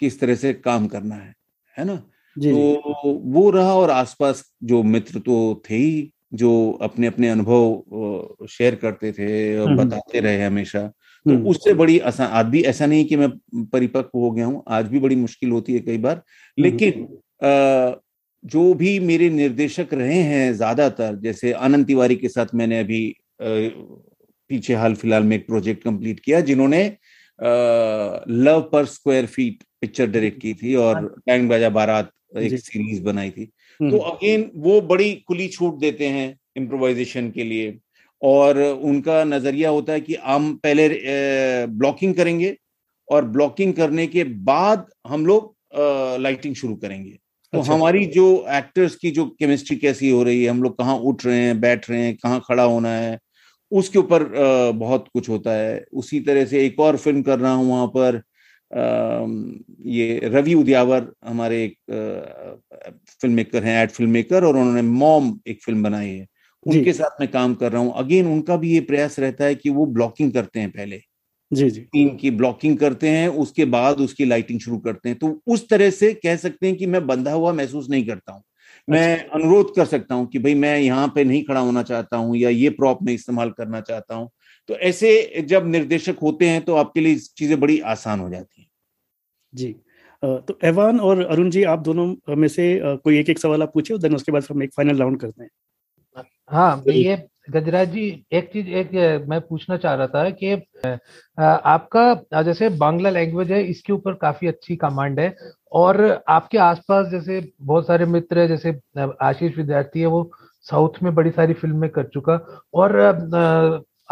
[0.00, 1.34] किस तरह से काम करना है
[1.76, 1.96] है ना?
[2.36, 6.50] तो वो रहा और आसपास जो मित्र तो थे ही जो
[6.82, 10.90] अपने अपने अनुभव शेयर करते थे और बताते रहे हमेशा।
[11.26, 13.28] तो हम्म। उससे बड़ी आसान आज भी ऐसा नहीं कि मैं
[13.66, 17.02] परिपक्व हो गया हूँ आज भी बड़ी मुश्किल होती है कई बार हम्म। लेकिन
[17.42, 17.94] आ,
[18.44, 23.46] जो भी मेरे निर्देशक रहे हैं ज़्यादातर जैसे आनंद तिवारी के साथ मैंने अभी आ,
[24.50, 26.84] पीछे हाल फ़िलहाल में एक प्रोजेक्ट कंप्लीट किया जिन्होंने
[27.38, 33.30] लव पर स्क्वायर फीट पिक्चर डायरेक्ट की थी और टैंग बाजा बारात एक सीरीज़ बनाई
[33.30, 37.70] थी हम्म। तो अगेन वो बड़ी खुली छूट देते हैं इम्प्रोवाइजेशन के लिए
[38.22, 40.88] और उनका नज़रिया होता है कि हम पहले
[41.68, 42.56] ब्लॉकिंग करेंगे
[43.08, 45.54] और ब्लॉकिंग करने के बाद हम लोग
[46.20, 47.10] लाइटिंग शुरू करेंगे।
[47.52, 50.96] तो अच्छा। हमारी जो एक्टर्स की जो केमिस्ट्री कैसी हो रही है हम लोग कहाँ
[51.00, 53.18] उठ रहे हैं बैठ रहे हैं कहाँ खड़ा होना है
[53.72, 54.24] उसके ऊपर
[54.76, 58.22] बहुत कुछ होता है। उसी तरह से एक और फ़िल्म कर रहा हूँ वहाँ पर
[59.88, 61.76] ये रवि उद्यावर हमारे एक
[63.20, 66.26] फ़िल्म मेकर हैं एड फ़िल्म मेकर और उन्होंने मॉम एक फ़िल्म बनाई है।
[66.66, 69.70] उनके साथ मैं काम कर रहा हूँ। अगेन उनका भी ये प्रयास रहता है कि
[69.70, 71.00] वो ब्लॉकिंग करते हैं पहले।
[71.50, 75.40] जी जी। टीम की ब्लॉकिंग करते हैं उसके बाद उसकी लाइटिंग शुरू करते हैं। तो
[75.48, 78.42] उस तरह से कह सकते हैं कि मैं बंधा हुआ महसूस नहीं करता हूँ।
[78.88, 82.16] मैं अच्छा। अनुरोध कर सकता हूँ कि भाई मैं यहाँ पे नहीं खड़ा होना चाहता
[82.16, 84.28] हूँ या ये प्रॉप में इस्तेमाल करना चाहता हूँ।
[84.68, 88.68] तो ऐसे जब निर्देशक होते हैं तो आपके लिए चीज़ें बड़ी आसान हो जाती हैं।
[89.52, 89.74] जी।
[90.22, 92.64] तो एवान और अरुण जी आप दोनों में से
[92.96, 95.50] कोई एक एक सवाल आप पूछे देन उसके बाद हम एक फाइनल राउंड करते हैं।
[96.52, 97.16] हाँ ये
[97.50, 98.90] गजराज जी एक चीज़ एक
[99.28, 100.52] मैं पूछना चाह रहा था कि
[101.38, 105.34] आपका जैसे बांग्ला लैंग्वेज है इसके ऊपर काफ़ी अच्छी कमांड है
[105.72, 108.78] और आपके आसपास जैसे बहुत सारे मित्र है जैसे
[109.22, 110.30] आशीष विद्यार्थी है वो
[110.66, 112.36] साउथ में बड़ी सारी फ़िल्में कर चुका
[112.74, 112.96] और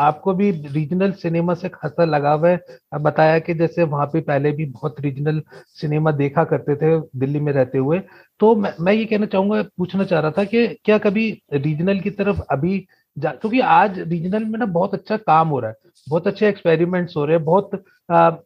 [0.01, 2.59] आपको भी रीजनल सिनेमा से खासा लगाव है।
[3.01, 5.43] बताया कि जैसे वहाँ पे पहले भी बहुत रीजनल
[5.81, 7.99] सिनेमा देखा करते थे दिल्ली में रहते हुए।
[8.41, 12.11] तो मैं, मैं ये कहना चाहूँगा पूछना चाह रहा था कि क्या कभी रीजनल की
[12.11, 12.79] तरफ़ अभी
[13.17, 15.77] क्योंकि आज रीजनल में ना बहुत अच्छा काम हो रहा है
[16.09, 17.85] बहुत अच्छे एक्सपेरिमेंट्स हो रहे हैं बहुत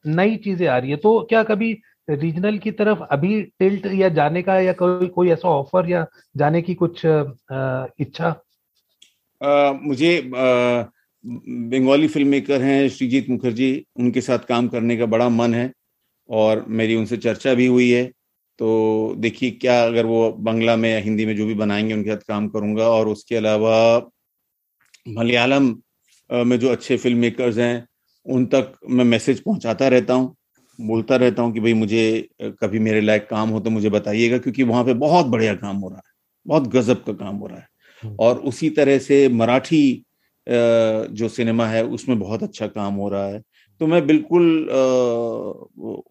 [0.06, 1.72] नई चीज़ें आ रही है। तो क्या कभी
[2.10, 6.62] रीजनल की तरफ़ अभी टिल्ट या जाने का या कोई कोई ऐसा ऑफ़र या जाने
[6.62, 8.28] की कुछ आ, इच्छा?
[9.40, 10.84] आ, मुझे आ,
[11.24, 15.72] बंगाली फ़िल्म मेकर हैं श्रीजीत मुखर्जी उनके साथ काम करने का बड़ा मन है
[16.28, 18.04] और मेरी उनसे चर्चा भी हुई है
[18.58, 22.26] तो देखिए क्या अगर वो बंगला में या हिंदी में जो भी बनाएँगे उनके साथ
[22.28, 24.10] काम करूँगा और उसके अलावा
[25.08, 25.74] मलयालम
[26.30, 27.86] में जो अच्छे फ़िल्म मेकर्स हैं
[28.26, 30.34] उन तक मैं मैसेज पहुंचाता रहता हूँ
[30.78, 34.62] बोलता रहता हूँ कि भाई मुझे कभी मेरे लायक काम हो तो मुझे बताइएगा क्योंकि
[34.62, 36.12] वहाँ पे बहुत बढ़िया काम हो रहा है
[36.46, 37.68] बहुत गजब का काम हो रहा है
[38.02, 40.03] हम्म। और उसी तरह से मराठी
[40.46, 43.40] जो सिनेमा है उसमें बहुत अच्छा काम हो रहा है।
[43.80, 44.44] तो मैं बिल्कुल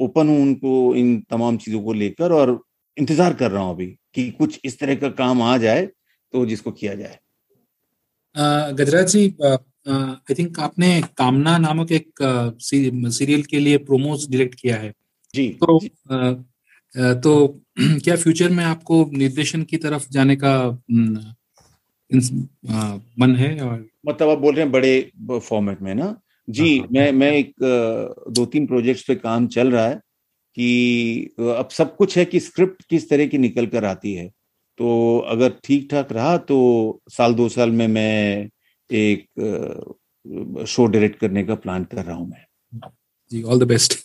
[0.02, 2.60] ओपन हूँ उनको इन तमाम चीज़ों को लेकर और
[2.98, 5.86] इंतज़ार कर रहा हूँ अभी कि कुछ इस तरह का काम आ जाए
[6.34, 7.18] तो जिसको किया जाए।
[8.74, 12.24] गजराज जी आई थिंक आपने कामना नामक एक
[12.64, 14.94] सीरियल के लिए प्रोमोस डायरेक्ट किया है।
[15.34, 15.78] जी। तो
[16.12, 16.34] आ,
[17.16, 17.48] तो
[18.04, 20.54] क्या फ्यूचर में आपको निर्देशन की तरफ़ जाने का
[22.12, 26.16] मन है और मतलब आप बोल रहे हैं बड़े फॉर्मेट में ना?
[26.48, 27.54] जी हाँ, हाँ। मैं मैं एक
[28.30, 29.96] दो तीन प्रोजेक्ट्स पे काम चल रहा है
[30.58, 34.28] कि अब सब कुछ है कि स्क्रिप्ट किस तरह की निकल कर आती है।
[34.80, 36.58] तो अगर ठीक ठाक रहा तो
[37.10, 38.50] साल दो साल में मैं
[38.90, 42.46] एक शो डायरेक्ट करने का प्लान कर रहा हूँ मैं।
[43.32, 44.00] जी all the best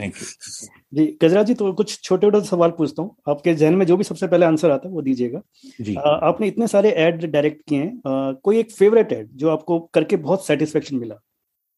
[0.00, 3.84] thank you जी गजराज जी तो कुछ छोटे छोटे सवाल पूछता हूँ। आपके जहन में
[3.86, 5.40] जो भी सबसे पहले आंसर आता है वो दीजिएगा।
[5.80, 9.78] जी। आ, आपने इतने सारे एड डायरेक्ट किए हैं। कोई एक फेवरेट एड जो आपको
[9.94, 11.20] करके बहुत सेटिस्फेक्शन मिला?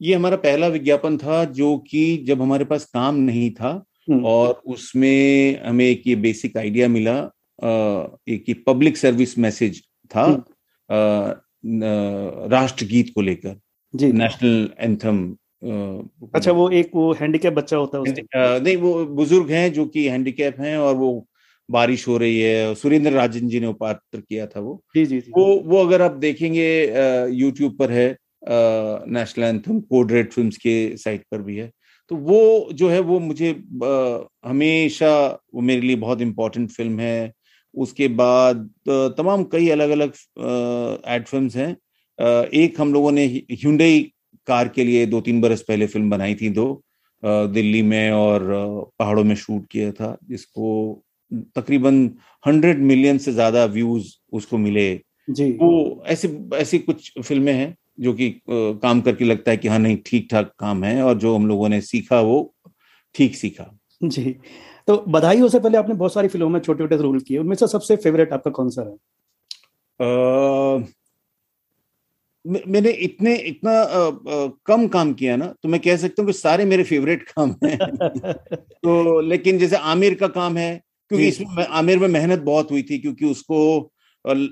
[0.01, 3.71] ये हमारा पहला विज्ञापन था जो कि जब हमारे पास काम नहीं था
[4.11, 7.19] हम्म। और उसमें हमें एक ये बेसिक आइडिया मिला
[8.29, 11.81] एक ये पब्लिक सर्विस मैसेज था हम्म।
[12.53, 13.61] राष्ट्रगीत को लेकर।
[13.95, 19.85] नेशनल एंथम अच्छा वो एक वो हैंडीकैप बच्चा होता है नहीं वो बुज़ुर्ग हैं जो
[19.87, 21.27] कि हैंडीकैप हैं और वो
[21.69, 25.33] बारिश हो रही है। सुरेंद्र राजन जी ने उपात्र किया था वो। जी जी, जी।
[25.33, 26.67] वो वो अगर आप देखेंगे
[27.33, 28.09] यूट्यूब पर है
[29.09, 31.71] national anthem Code Red Films के साइट पर भी है।
[32.11, 35.11] तो वो जो है वो मुझे आ, हमेशा
[35.55, 37.33] वो मेरे लिए बहुत इम्पोर्टेंट फ़िल्म है।
[37.75, 40.13] उसके बाद तमाम कई अलग अलग
[41.09, 41.77] एड फ़िल्म हैं।
[42.55, 44.13] एक हम लोगों ने ह्यूंडई
[44.49, 46.67] कार के लिए दो तीन बरस पहले फ़िल्म बनाई थी दो
[47.23, 48.45] दिल्ली में और
[48.99, 51.03] पहाड़ों में शूट किया था जिसको
[51.57, 52.05] तकरीबन
[52.45, 54.91] हंड्रेड मिलियन से ज़्यादा व्यूज़ उसको मिले।
[55.29, 59.79] जी। वो ऐसे ऐसी कुछ फ़िल्में हैं जो कि काम करके लगता है कि हाँ
[59.79, 62.43] नहीं ठीक ठाक काम है और जो हम लोगों ने सीखा वो
[63.15, 64.33] ठीक सीखा। जी।
[64.89, 67.57] तो बधाई हो से पहले आपने बहुत सारी फ़िल्मों में छोटे छोटे रोल किए उनमें
[67.57, 68.97] से सबसे फेवरेट आपका कौन सा है
[72.47, 76.39] मैंने इतने इतना आ, आ, कम काम किया ना तो मैं कह सकता हूँ कि
[76.39, 77.79] सारे मेरे फेवरेट काम हैं।
[78.61, 82.99] तो लेकिन जैसे आमिर का काम है क्योंकि इसमें आमिर में मेहनत बहुत हुई थी
[82.99, 83.93] क्योंकि उसको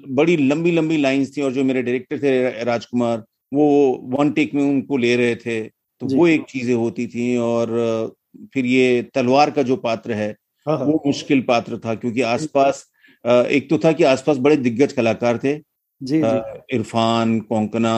[0.09, 3.25] बड़ी लंबी लंबी लाइंस थी और जो मेरे डायरेक्टर थे राजकुमार
[3.55, 3.67] वो
[4.03, 5.61] वन टेक में उनको ले रहे थे।
[6.01, 7.69] तो वो एक चीज़ें होती थी और
[8.55, 12.87] फिर ये तलवार का जो पात्र है हाँ, हाँ। वो मुश्किल पात्र था क्योंकि आसपास
[13.27, 15.68] एक तो था कि आसपास बड़े दिग्गज कलाकार थे
[16.01, 17.93] जी, जी। इरफान कोंकना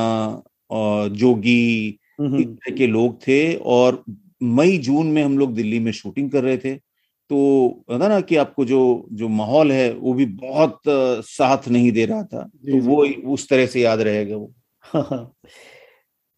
[0.70, 1.90] और जोगी
[2.36, 4.02] तरह के लोग थे और
[4.42, 6.74] मई जून में हम लोग दिल्ली में शूटिंग कर रहे थे।
[7.30, 8.78] तो पता ना कि आपको जो
[9.12, 10.80] जो माहौल है वो भी बहुत
[11.26, 14.52] साथ नहीं दे रहा था। तो वो उस तरह से याद रहेगा वो।
[14.84, 15.32] हाँ, हाँ।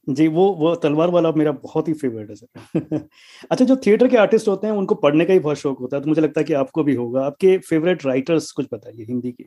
[0.06, 2.64] जी वो वो तलवार वाला मेरा बहुत ही फेवरेट है सर।
[3.50, 6.02] अच्छा जो थिएटर के आर्टिस्ट होते हैं उनको पढ़ने का ही बहुत शौक होता है।
[6.02, 9.44] तो मुझे लगता है कि आपको भी होगा। आपके फेवरेट राइटर्स कुछ बताइए हिंदी के।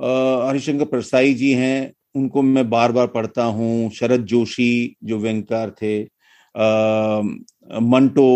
[0.00, 6.02] हरिशंकर परसाई जी हैं उनको मैं बार बार पढ़ता हूँ। शरद जोशी जो व्यंगकार थे
[6.54, 7.20] आ,
[7.82, 8.26] मंटो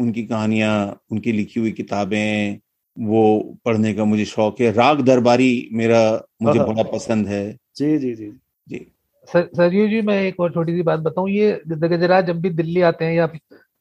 [0.00, 0.74] उनकी कहानियाँ
[1.10, 2.58] उनकी लिखी हुई किताबें
[2.96, 3.22] वो
[3.64, 6.00] पढ़ने का मुझे शौक है। राग दरबारी मेरा
[6.42, 7.42] मुझे हाँ, हाँ। बड़ा पसंद है।
[7.76, 8.30] जी जी जी।
[8.68, 8.86] जी।
[9.28, 12.80] सर सरयू जी मैं एक और छोटी सी बात बताऊँ ये गजराज जब भी दिल्ली
[12.82, 13.28] आते हैं या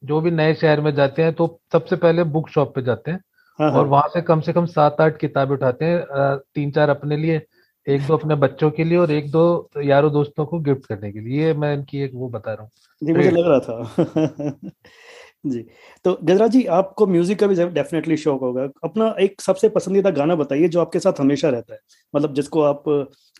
[0.03, 3.19] जो भी नए शहर में जाते हैं तो सबसे पहले बुक शॉप पे जाते हैं।
[3.59, 7.17] हाँ, और वहाँ से कम से कम सात आठ किताबें उठाते हैं तीन चार अपने
[7.17, 7.41] लिए
[7.87, 11.19] एक दो अपने बच्चों के लिए और एक दो यारों दोस्तों को गिफ्ट करने के
[11.19, 12.69] लिए। ये मैं इनकी एक वो बता रहा हूँ।
[13.01, 14.71] जी मुझे लग रहा था।
[15.45, 15.65] जी
[16.05, 20.35] तो गजराज जी आपको म्यूज़िक का भी डेफिनेटली शौक होगा अपना एक सबसे पसंदीदा गाना
[20.35, 21.79] बताइए जो आपके साथ हमेशा रहता है
[22.13, 22.83] मतलब जिसको आप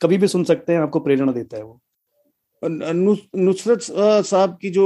[0.02, 1.80] कभी भी सुन सकते हैं आपको प्रेरणा देता है वो।
[2.64, 3.82] नुसरत
[4.26, 4.86] साहब की जो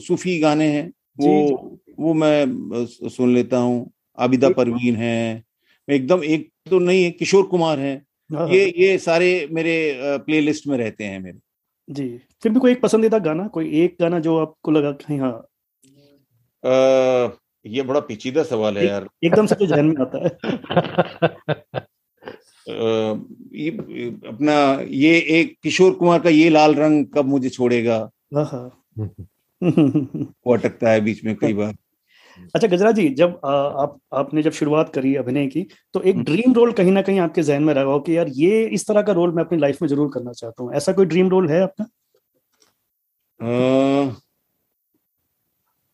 [0.00, 5.42] सूफी गाने हैं वो वो मैं सुन लेता हूँ। आबिदा परवीन है
[5.88, 7.94] एकदम एक तो नहीं है किशोर कुमार है।
[8.34, 11.38] हाँ, ये हाँ। ये सारे मेरे प्लेलिस्ट में रहते हैं मेरे।
[11.90, 15.46] जी फिर भी कोई एक पसंदीदा गाना कोई एक गाना जो आपको लगा कहीं हाँ।
[17.66, 21.86] ये बड़ा पेचीदा सवाल है यार। एकदम से तो ध्यान में आता है।
[23.54, 23.70] ये
[24.28, 24.54] अपना
[24.90, 28.10] ये एक किशोर कुमार का ये लाल रंग कब मुझे छोड़ेगा?
[28.34, 28.82] हाँ, हाँ।
[29.62, 31.76] वो अटकता है बीच में कई बार।
[32.54, 36.40] अच्छा गजरा जी जब आ, आप आपने जब शुरुआत करी अभिनय की तो एक ड्रीम
[36.40, 39.02] हम्म। रोल कहीं ना कहीं आपके जहन में रहा हो कि यार ये इस तरह
[39.02, 41.60] का रोल मैं अपनी लाइफ में ज़रूर करना चाहता हूँ ऐसा कोई ड्रीम रोल है
[41.62, 41.86] आपका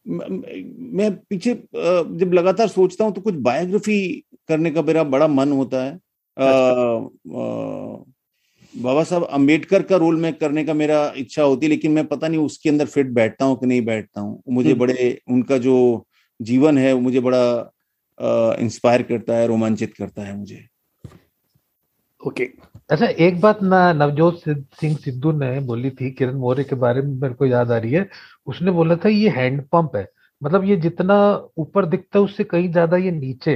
[0.06, 1.54] मैं पीछे
[2.14, 4.00] जब लगातार सोचता हूँ तो कुछ बायोग्राफी
[4.48, 5.92] करने का मेरा बड़ा मन होता है
[6.36, 8.04] अच्छा।
[8.74, 12.28] बाबा साहब अंबेडकर का रोल में करने का मेरा इच्छा होती है लेकिन मैं पता
[12.28, 15.74] नहीं उसके अंदर फिट बैठता हूँ कि नहीं बैठता हूँ मुझे हम्म। बड़े उनका जो
[16.42, 17.44] जीवन है मुझे बड़ा
[18.60, 20.64] इंस्पायर करता है रोमांचित करता है मुझे
[22.22, 22.72] ओके okay.
[22.90, 24.42] अच्छा एक बात ना नवजोत
[24.80, 27.92] सिंह सिद्धू ने बोली थी किरण मौर्य के बारे में मेरे को याद आ रही
[27.92, 28.08] है
[28.46, 30.06] उसने बोला था ये हैंड पंप है
[30.42, 31.16] मतलब ये जितना
[31.58, 33.54] ऊपर दिखता है उससे कहीं ज़्यादा ये नीचे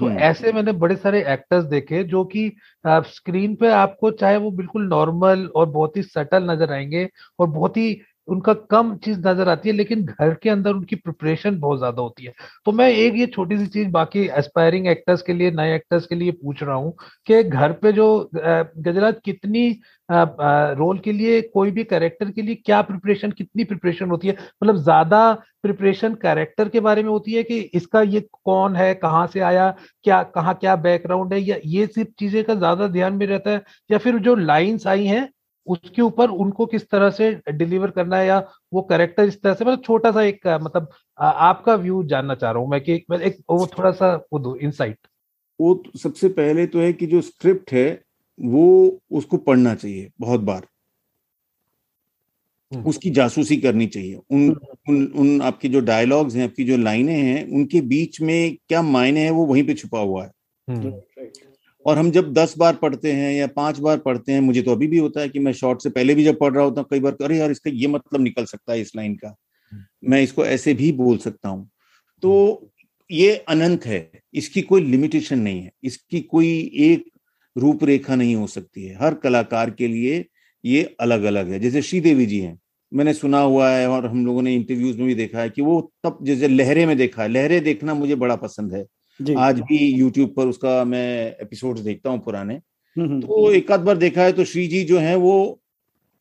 [0.00, 2.50] तो हम्म। ऐसे मैंने बड़े सारे एक्टर्स देखे जो कि
[2.84, 7.08] स्क्रीन पे आपको चाहे वो बिल्कुल नॉर्मल और बहुत ही सटल नज़र आएँगे
[7.38, 11.58] और बहुत ही उनका कम चीज़ नज़र आती है, लेकिन घर के अंदर उनकी प्रिपरेशन
[11.60, 12.34] बहुत ज़्यादा होती है।
[12.66, 16.14] तो मैं एक ये छोटी सी चीज़ बाकी एस्पायरिंग एक्टर्स के लिए, नए एक्टर्स के
[16.14, 16.94] लिए पूछ रहा हूँ
[17.26, 19.68] कि घर पे जो गजराज कितनी
[20.08, 24.34] रोल के लिए, कोई भी कैरेक्टर के लिए क्या प्रिपरेशन कितनी प्रिपरेशन होती है?
[24.62, 29.26] मतलब ज़्यादा प्रिपरेशन कैरेक्टर के बारे में होती है कि इसका ये कौन है, कहाँ
[29.26, 29.70] से आया,
[30.04, 33.62] क्या, कहाँ क्या बैकग्राउंड है, या ये सिर्फ़ चीज़ें का ज़्यादा ध्यान में रहता है,
[33.90, 35.28] या फिर जो लाइन्स आई हैं
[35.66, 38.38] उसके ऊपर उनको किस तरह से डिलीवर करना है या
[38.72, 40.88] वो करेक्टर इस तरह से मतलब छोटा सा एक मतलब
[41.18, 44.98] आपका व्यू जानना चाह रहा हूँ मैं कि एक वो थोड़ा सा वो दो इनसाइट
[45.60, 47.88] वो सबसे पहले तो है कि जो स्क्रिप्ट है
[48.38, 48.66] वो
[49.12, 50.66] उसको पढ़ना चाहिए बहुत बार
[52.72, 56.76] हम्म। उसकी जासूसी करनी चाहिए उन हम्म। उन उन आपकी जो डायलॉग्स हैं आपकी जो
[56.76, 60.30] लाइनें हैं उनके बीच में क्या मायने हैं वो वहीं पे छुपा हुआ है
[60.68, 60.90] हम्म।
[61.86, 64.86] और हम जब दस बार पढ़ते हैं या पाँच बार पढ़ते हैं मुझे तो अभी
[64.86, 67.00] भी होता है कि मैं शॉर्ट से पहले भी जब पढ़ रहा होता हूँ कई
[67.00, 69.34] बार अरे यार इसका ये मतलब निकल सकता है इस लाइन का।
[69.72, 71.68] हम्म। मैं इसको ऐसे भी बोल सकता हूँ।
[72.22, 72.72] तो
[73.10, 77.04] ये अनंत है इसकी कोई लिमिटेशन नहीं है इसकी कोई एक
[77.56, 80.24] रूपरेखा नहीं हो सकती है। हर कलाकार के लिए
[80.64, 82.58] ये अलग अलग है। जैसे श्रीदेवी जी हैं
[82.92, 85.80] मैंने सुना हुआ है और हम लोगों ने इंटरव्यूज़ में भी देखा है कि वो
[86.04, 88.84] तब जैसे लहरे में देखा है लहरे देखना मुझे बड़ा पसंद है।
[89.38, 93.80] आज भी यूट्यूब पर उसका मैं एपिसोड देखता हूँ पुराने। हम्म, हम्म। तो एक आध
[93.80, 95.60] बार देखा है तो श्री जी जो है वो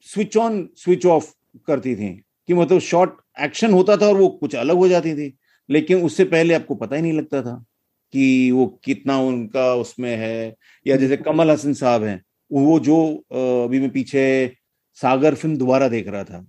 [0.02, 1.34] स्विच ऑन स्विच ऑफ़
[1.68, 5.38] करती थी। कि मतलब शॉर्ट एक्शन होता था और वो कुछ अलग हो जाती थी।
[5.70, 7.66] लेकिन उससे पहले आपको पता ही नहीं लगता था
[8.14, 10.56] कि वो कितना उनका उसमें है।
[10.88, 13.24] या जैसे हम्म। कमल हसन साहब हैं वो जो
[13.66, 14.54] अभी मैं पीछे
[14.93, 16.46] सागर फ़िल्म दोबारा देख रहा था।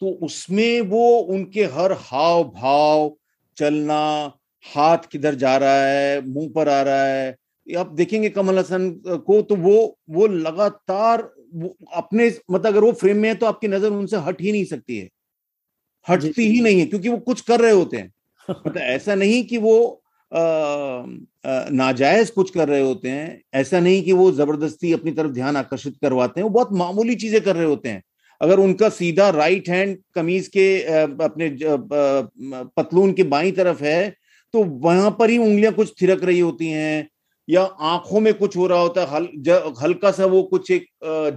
[0.00, 3.16] तो उसमें वो उनके हर हाव भाव
[3.56, 4.32] चलना
[4.64, 7.36] हाथ किधर जा रहा है मुँह पर आ रहा है।
[7.66, 8.90] आप देखेंगे कमल हसन
[9.26, 9.74] को तो वो
[10.10, 11.22] वो लगातार
[11.56, 14.64] वो अपने मतलब अगर वो फ्रेम में है तो आपकी नज़र उनसे हट ही नहीं
[14.66, 15.08] सकती है।
[16.06, 18.10] हटती ही नहीं है क्योंकि वो कुछ कर रहे होते हैं।
[18.66, 19.76] मतलब ऐसा नहीं कि वो
[21.72, 25.96] नाजायज कुछ कर रहे होते हैं ऐसा नहीं कि वो ज़बरदस्ती अपनी तरफ़ ध्यान आकर्षित
[26.02, 28.02] करवाते हैं वो बहुत मामूली चीज़ें कर रहे होते हैं।
[28.40, 30.66] अगर उनका सीधा राइट हैंड कमीज के
[31.24, 31.50] अपने
[32.76, 33.98] पतलून के बाई तरफ़ है
[34.54, 37.08] तो वहाँ पर ही उंगलियाँ कुछ थिरक रही होती हैं
[37.48, 39.28] या आँखों में कुछ हो रहा होता है हल,
[39.82, 40.86] हल्का सा वो कुछ एक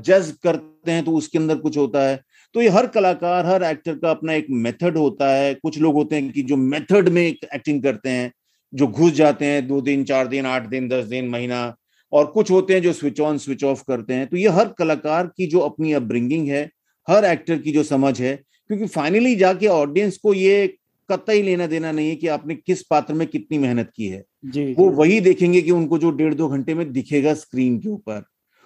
[0.06, 2.20] जज करते हैं तो उसके अंदर कुछ होता है।
[2.56, 6.16] तो ये हर कलाकार हर एक्टर का अपना एक मेथड होता है। कुछ लोग होते
[6.16, 8.32] हैं कि जो मेथड में एक्टिंग करते हैं
[8.74, 11.76] जो घुस जाते हैं दो दिन चार दिन आठ दिन दस दिन महीना
[12.14, 15.28] और कुछ होते हैं जो स्विच ऑन स्विच ऑफ़ करते हैं। तो ये हर कलाकार
[15.28, 16.70] की जो अपनी अपब्रिंगिंग है
[17.08, 18.36] हर एक्टर की जो समझ है
[18.70, 20.76] क्योंकि फाइनली जाके ऑडियंस को ये
[21.10, 24.74] कतई लेना देना नहीं है कि आपने किस पात्र में कितनी मेहनत की है। जी,
[24.74, 28.24] वो जी, वही देखेंगे कि उनको जो डेढ़ दो घंटे में दिखेगा स्क्रीन के ऊपर।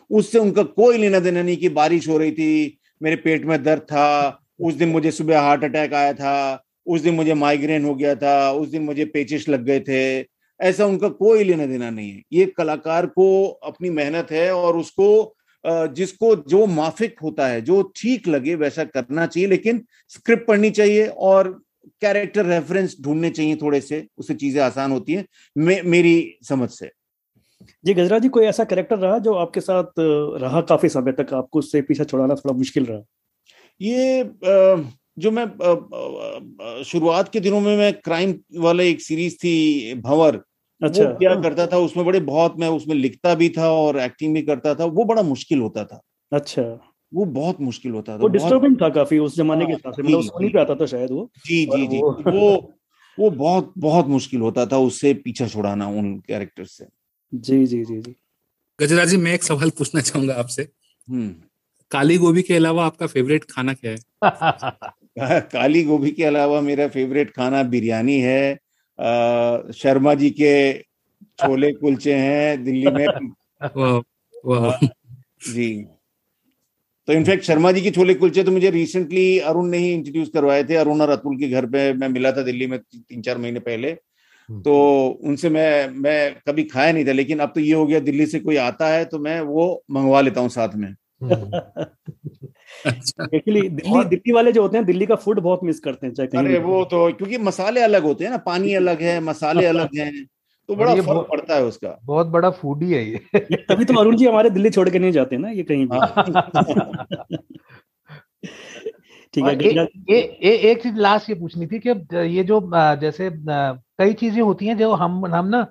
[0.10, 3.82] उससे उनका कोई लेना देना नहीं कि बारिश हो रही थी मेरे पेट में दर्द
[3.82, 8.16] था उस दिन मुझे सुबह हार्ट अटैक आया था उस दिन मुझे माइग्रेन हो गया
[8.16, 10.26] था उस दिन मुझे पेचिश लग गए थे।
[10.60, 15.36] ऐसा उनका कोई लेना देना नहीं है। ये कलाकार को अपनी मेहनत है और उसको
[15.66, 21.08] जिसको जो माफिक होता है जो ठीक लगे वैसा करना चाहिए लेकिन स्क्रिप्ट पढ़नी चाहिए
[21.08, 21.62] और
[22.02, 25.26] कैरेक्टर रेफरेंस ढूँढने चाहिए थोड़े से उससे चीज़ें आसान होती है
[25.56, 26.90] मे, मेरी समझ से।
[27.84, 31.34] जी गजरा जी कोई ऐसा कैरेक्टर रहा जो आपके साथ रहा काफ़ी समय तक?
[31.34, 33.02] आपको उससे पीछा छुड़ाना थोड़ा मुश्किल रहा।
[33.82, 34.24] ये
[35.18, 35.46] जो मैं
[36.84, 40.42] शुरुआत के दिनों में मैं क्राइम वाले एक सीरीज़ थी भंवर
[40.82, 44.34] अच्छा। वो क्या करता था उसमें बड़े बहुत मैं उसमें लिखता भी था और एक्टिंग
[44.36, 46.02] भी करता था वो बड़ा मुश्किल होता था।
[46.32, 46.64] अच्छा।
[47.14, 50.22] वो बहुत मुश्किल होता था वो डिस्टर्बिंग था काफ़ी उस जमाने के हिसाब से मतलब
[50.22, 51.98] सोनी पे आता था शायद वो। जी जी जी
[52.38, 52.74] वो
[53.20, 56.86] वो बहुत बहुत मुश्किल होता था उससे पीछा छुड़ाना उन कैरेक्टर से।
[57.34, 58.16] जी जी जी जी।
[58.82, 60.68] गजराज जी मैं एक सवाल पूछना चाहूँगा आपसे।
[61.10, 61.36] हम्म।
[61.92, 63.98] काली गोभी के अलावा आपका फेवरेट खाना क्या है?
[65.42, 68.54] काली गोभी के अलावा मेरा फेवरेट खाना बिरयानी है।
[69.00, 70.74] आ, शर्मा जी के
[71.40, 73.08] छोले कुलचे हैं दिल्ली में।
[73.78, 74.02] वाह
[74.46, 74.88] वाह।
[75.54, 75.88] जी।
[77.10, 80.64] तो इनफैक्ट शर्मा जी की छोले कुलचे तो मुझे रिसेंटली अरुण ने ही इंट्रोड्यूस करवाए
[80.64, 83.60] थे। अरुण और अतुल के घर पे मैं मिला था दिल्ली में तीन चार महीने
[83.60, 87.86] पहले। हम्म। तो उनसे मैं मैं कभी खाया नहीं था लेकिन अब तो ये हो
[87.88, 90.96] गया दिल्ली से कोई आता है तो मैं वो मंगवा लेता हूँ साथ में।
[92.88, 96.38] एक्चुअली दिल्ली दिल्ली वाले जो होते हैं दिल्ली का फ़ूड बहुत मिस करते हैं चाहे
[96.38, 100.26] अरे वो तो क्योंकि मसाले अलग होते हैं ना पानी अलग है मसाले अलग हैं।
[100.70, 103.22] तो बड़ा फ़र्क पड़ता है उसका। बहुत बड़ा फ़ूड ही ये।
[103.70, 107.06] तभी तो अरुण जी हमारे दिल्ली छोड़ के नहीं जाते ना ये कहीं भी। हाँ।
[109.34, 111.90] ठीक है ए, ए, ए, एक चीज़ लास्ट ये पूछनी थी कि
[112.28, 112.62] ये जो
[113.02, 115.68] जैसे कई चीज़ें होती हैं जो हम हम ना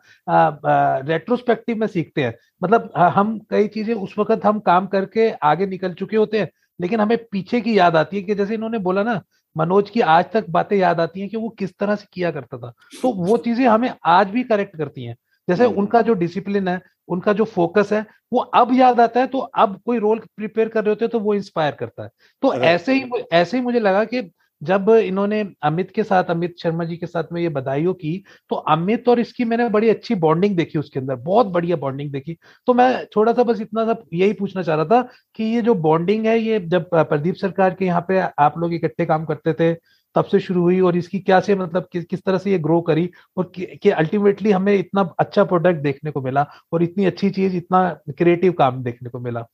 [1.09, 5.92] रेट्रोस्पेक्टिव में सीखते हैं। मतलब हम कई चीज़ें उस वक्त हम काम करके आगे निकल
[5.92, 6.49] चुके होते हैं
[6.80, 9.20] लेकिन हमें पीछे की याद आती है कि जैसे इन्होंने बोला ना
[9.59, 12.59] मनोज की आज तक बातें याद आती हैं कि वो किस तरह से किया करता
[12.59, 15.16] था। तो वो चीज़ें हमें आज भी करेक्ट करती हैं।
[15.48, 19.26] जैसे हम्म। उनका जो डिसिप्लिन है उनका जो फोकस है वो अब याद आता है
[19.26, 22.11] तो अब कोई रोल प्रिपेयर कर रहे होते हैं तो वो इंस्पायर करता है।
[22.42, 24.20] तो ऐसे ही ऐसे ही मुझे लगा कि
[24.62, 28.16] जब इन्होंने अमित के साथ अमित शर्मा जी के साथ में ये बधाइयों की
[28.50, 32.36] तो अमित और इसकी मैंने बड़ी अच्छी बॉन्डिंग देखी उसके अंदर बहुत बढ़िया बॉन्डिंग देखी।
[32.66, 35.02] तो मैं थोड़ा सा बस इतना सा यही पूछना चाह रहा था
[35.36, 39.06] कि ये जो बॉन्डिंग है ये जब प्रदीप सरकार के यहाँ पे आप लोग इकट्ठे
[39.06, 39.72] काम करते थे
[40.16, 42.80] तब से शुरू हुई और इसकी क्या से मतलब कि, किस तरह से ये ग्रो
[42.82, 47.56] करी और कि अल्टीमेटली हमें इतना अच्छा प्रोडक्ट देखने को मिला और इतनी अच्छी चीज़
[47.56, 49.44] इतना क्रिएटिव काम देखने को मिला।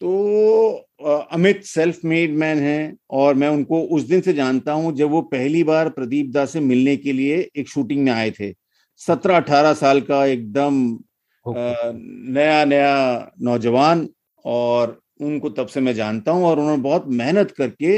[0.00, 5.10] तो अमित सेल्फ मेड मैन है और मैं उनको उस दिन से जानता हूँ जब
[5.10, 8.52] वो पहली बार प्रदीप दा से मिलने के लिए एक शूटिंग में आए थे।
[9.00, 10.98] सत्रह अठारह साल का एकदम
[11.46, 14.08] नया नया नौजवान
[14.44, 17.96] और उनको तब से मैं जानता हूँ और उन्होंने बहुत मेहनत करके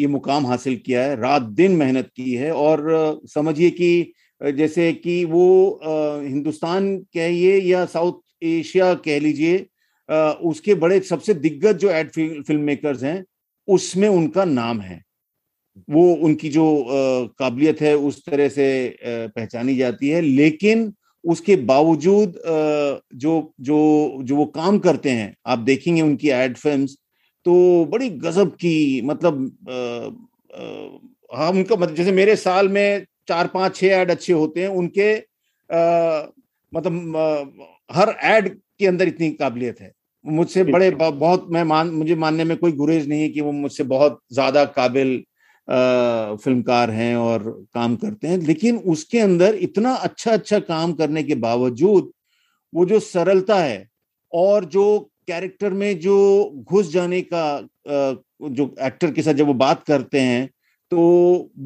[0.00, 5.24] ये मुकाम हासिल किया है। रात दिन मेहनत की है और समझिए कि जैसे कि
[5.24, 5.46] वो
[5.84, 9.66] हिंदुस्तान कहिए या साउथ एशिया कह लीजिए
[10.08, 13.24] उसके बड़े सबसे दिग्गज जो एड फ़िल्म मेकर्स हैं
[13.68, 15.02] उसमें उनका नाम है।
[15.90, 16.64] वो उनकी जो
[17.38, 20.92] काबिलियत है उस तरह से पहचानी जाती है। लेकिन
[21.24, 22.34] उसके बावजूद
[23.14, 23.78] जो जो
[24.22, 26.86] जो वो काम करते हैं आप देखेंगे उनकी एड फ़िल्म
[27.46, 29.40] तो बड़ी गजब की मतलब
[31.30, 35.14] हाँ उनका मतलब जैसे मेरे साल में चार पाँच छह ऐड अच्छे होते हैं उनके
[35.14, 36.26] आ,
[36.72, 39.92] मतलब आ, हर ऐड के अंदर इतनी काबिलियत है।
[40.24, 43.84] मुझसे बड़े बहुत मैं मान मुझे मानने में कोई गुरेज नहीं है कि वो मुझसे
[43.86, 45.16] बहुत ज़्यादा काबिल
[46.38, 47.42] फिल्मकार हैं और
[47.74, 52.10] काम करते हैं लेकिन उसके अंदर इतना अच्छा अच्छा काम करने के बावजूद
[52.72, 53.86] वो जो सरलता है
[54.32, 54.84] और जो
[55.28, 56.16] कैरेक्टर में जो
[56.64, 57.44] घुस जाने का
[57.88, 60.46] जो एक्टर के साथ जब वो बात करते हैं
[60.92, 60.98] तो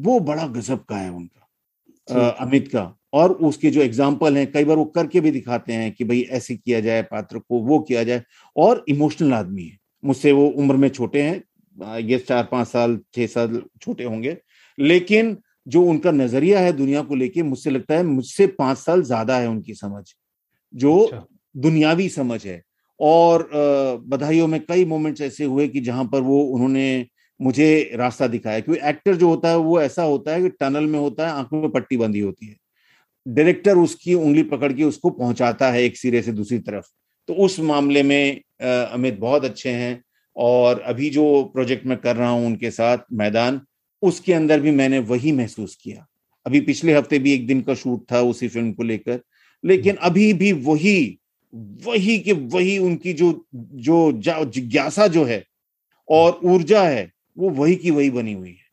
[0.03, 2.83] वो बड़ा गजब का है उनका अमित का।
[3.13, 6.55] और उसके जो एग्ज़ाम्पल हैं कई बार वो करके भी दिखाते हैं कि भाई ऐसे
[6.55, 8.23] किया जाए पात्र को वो किया जाए
[8.55, 13.27] और इमोशनल आदमी है। मुझसे वो उम्र में छोटे हैं ये चार पाँच साल छह
[13.27, 14.37] साल छोटे होंगे
[14.77, 15.37] लेकिन
[15.67, 19.47] जो उनका नज़रिया है दुनिया को लेके मुझसे लगता है मुझसे पाँच साल ज़्यादा है
[19.49, 20.03] उनकी समझ
[20.73, 22.61] जो अच्छा। दुनियावी समझ है।
[22.99, 23.49] और
[24.07, 27.05] बधाइयों में कई मोमेंट्स ऐसे हुए कि जहाँ पर वो उन्होंने
[27.39, 30.99] मुझे रास्ता दिखाया क्योंकि एक्टर जो होता है वो ऐसा होता है कि टनल में
[30.99, 32.55] होता है आँखों में पट्टी बंधी होती है।
[33.29, 36.85] डायरेक्टर उसकी उंगली पकड़ के उसको पहुंचाता है एक सिरे से दूसरी तरफ़।
[37.29, 40.01] तो उस मामले में अमित बहुत अच्छे हैं
[40.35, 43.61] और अभी जो प्रोजेक्ट मैं कर रहा हूँ उनके साथ मैदान
[44.01, 46.05] उसके अंदर भी मैंने वही महसूस किया।
[46.45, 49.19] अभी पिछले हफ़्ते भी एक दिन का शूट था उसी फ़िल्म को लेकर
[49.63, 51.19] लेकिन अभी भी वही
[51.85, 55.43] वही के वही उनकी जो जो जिज्ञासा जो है
[56.07, 58.68] और ऊर्जा है वो वही की वही बनी हुई है।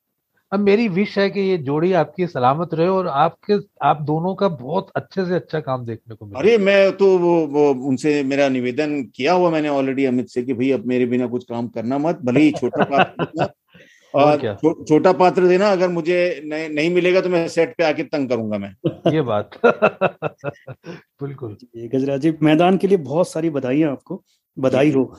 [0.52, 4.48] अब मेरी विश है कि ये जोड़ी आपकी सलामत रहे और आपके आप दोनों का
[4.48, 8.48] बहुत अच्छे से अच्छा काम देखने को मिले। अरे मैं तो वो, वो उनसे मेरा
[8.48, 11.98] निवेदन किया हुआ मैंने ऑलरेडी अमित से कि भाई अब मेरे बिना कुछ काम करना
[11.98, 13.48] मत भले ही छोटा पात्र
[14.14, 18.02] और छो, छोटा पात्र देना अगर मुझे नहीं, नहीं मिलेगा तो मैं सेट पे आके
[18.02, 18.74] तंग करूँगा मैं।
[19.14, 19.50] ये बात।
[21.22, 24.22] बिल्कुल। गजराज जी मैदान के लिए बहुत सारी बधाइयाँ आपको।
[24.58, 25.18] बधाई हो।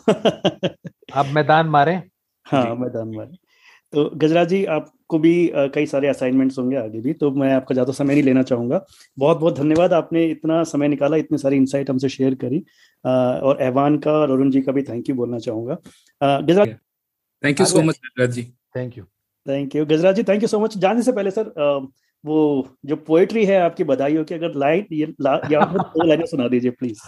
[1.13, 2.01] आप मैदान मारे।
[2.45, 3.46] हाँ मैदान मारे।
[3.93, 7.93] तो गजराज जी आपको भी कई सारे असाइनमेंट्स होंगे आगे भी तो मैं आपका ज़्यादा
[7.93, 8.85] समय नहीं लेना चाहूँगा।
[9.17, 12.63] बहुत बहुत धन्यवाद आपने इतना समय निकाला इतनी सारी इंसाइट हमसे शेयर करी।
[13.05, 15.77] और एवान का और अरुण जी का भी थैंक यू बोलना चाहूँगा।
[16.41, 16.75] Gajraj
[17.43, 18.43] thank you so much Gajraj ji.
[18.75, 19.03] Thank you
[19.45, 21.53] thank you Gajraj ji thank you so much जाने से पहले सर
[22.23, 26.25] वो जो पोएट्री है आपकी बधाई हो कि अगर लाइन ये ला, या दो लाइनें
[26.25, 26.99] सुना दीजिए प्लीज़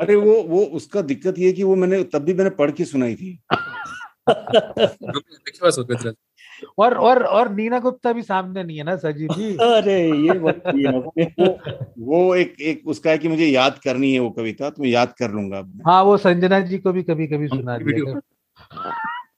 [0.00, 3.14] अरे वो वो उसका दिक्कत ये कि वो मैंने तब भी मैंने पढ़ के सुनाई
[3.16, 3.38] थी।
[6.78, 9.26] और और और नीना गुप्ता भी सामने नहीं है ना सर जी
[9.60, 10.52] अरे ये वो,
[11.98, 15.14] वो एक एक उसका है कि मुझे याद करनी है वो कविता तो मैं याद
[15.18, 18.20] कर लूँगा हाँ वो संजना जी को भी कभी कभी सुना दिया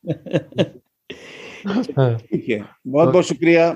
[2.17, 3.75] ठीक है बहुत बहुत शुक्रिया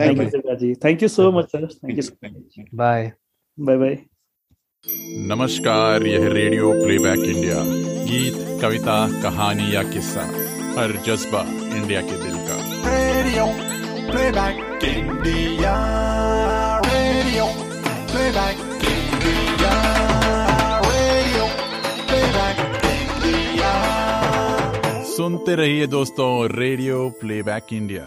[0.00, 2.04] thank you ji thank you so much sir thank you
[2.74, 3.12] bye
[3.60, 3.98] bye bye
[5.28, 7.54] नमस्कार यह रेडियो प्लेबैक इंडिया।
[8.04, 10.20] गीत कविता कहानी या किस्सा।
[10.80, 11.44] हर जज्बा
[11.76, 13.45] इंडिया के दिल का। Radio
[14.11, 15.73] Playback India
[16.85, 17.45] Radio
[18.11, 18.59] Playback
[18.93, 19.73] India
[20.87, 21.45] Radio
[22.11, 22.59] Playback
[22.93, 23.73] India
[25.15, 28.05] सुनते रहिए दोस्तों रेडियो प्लेबैक इंडिया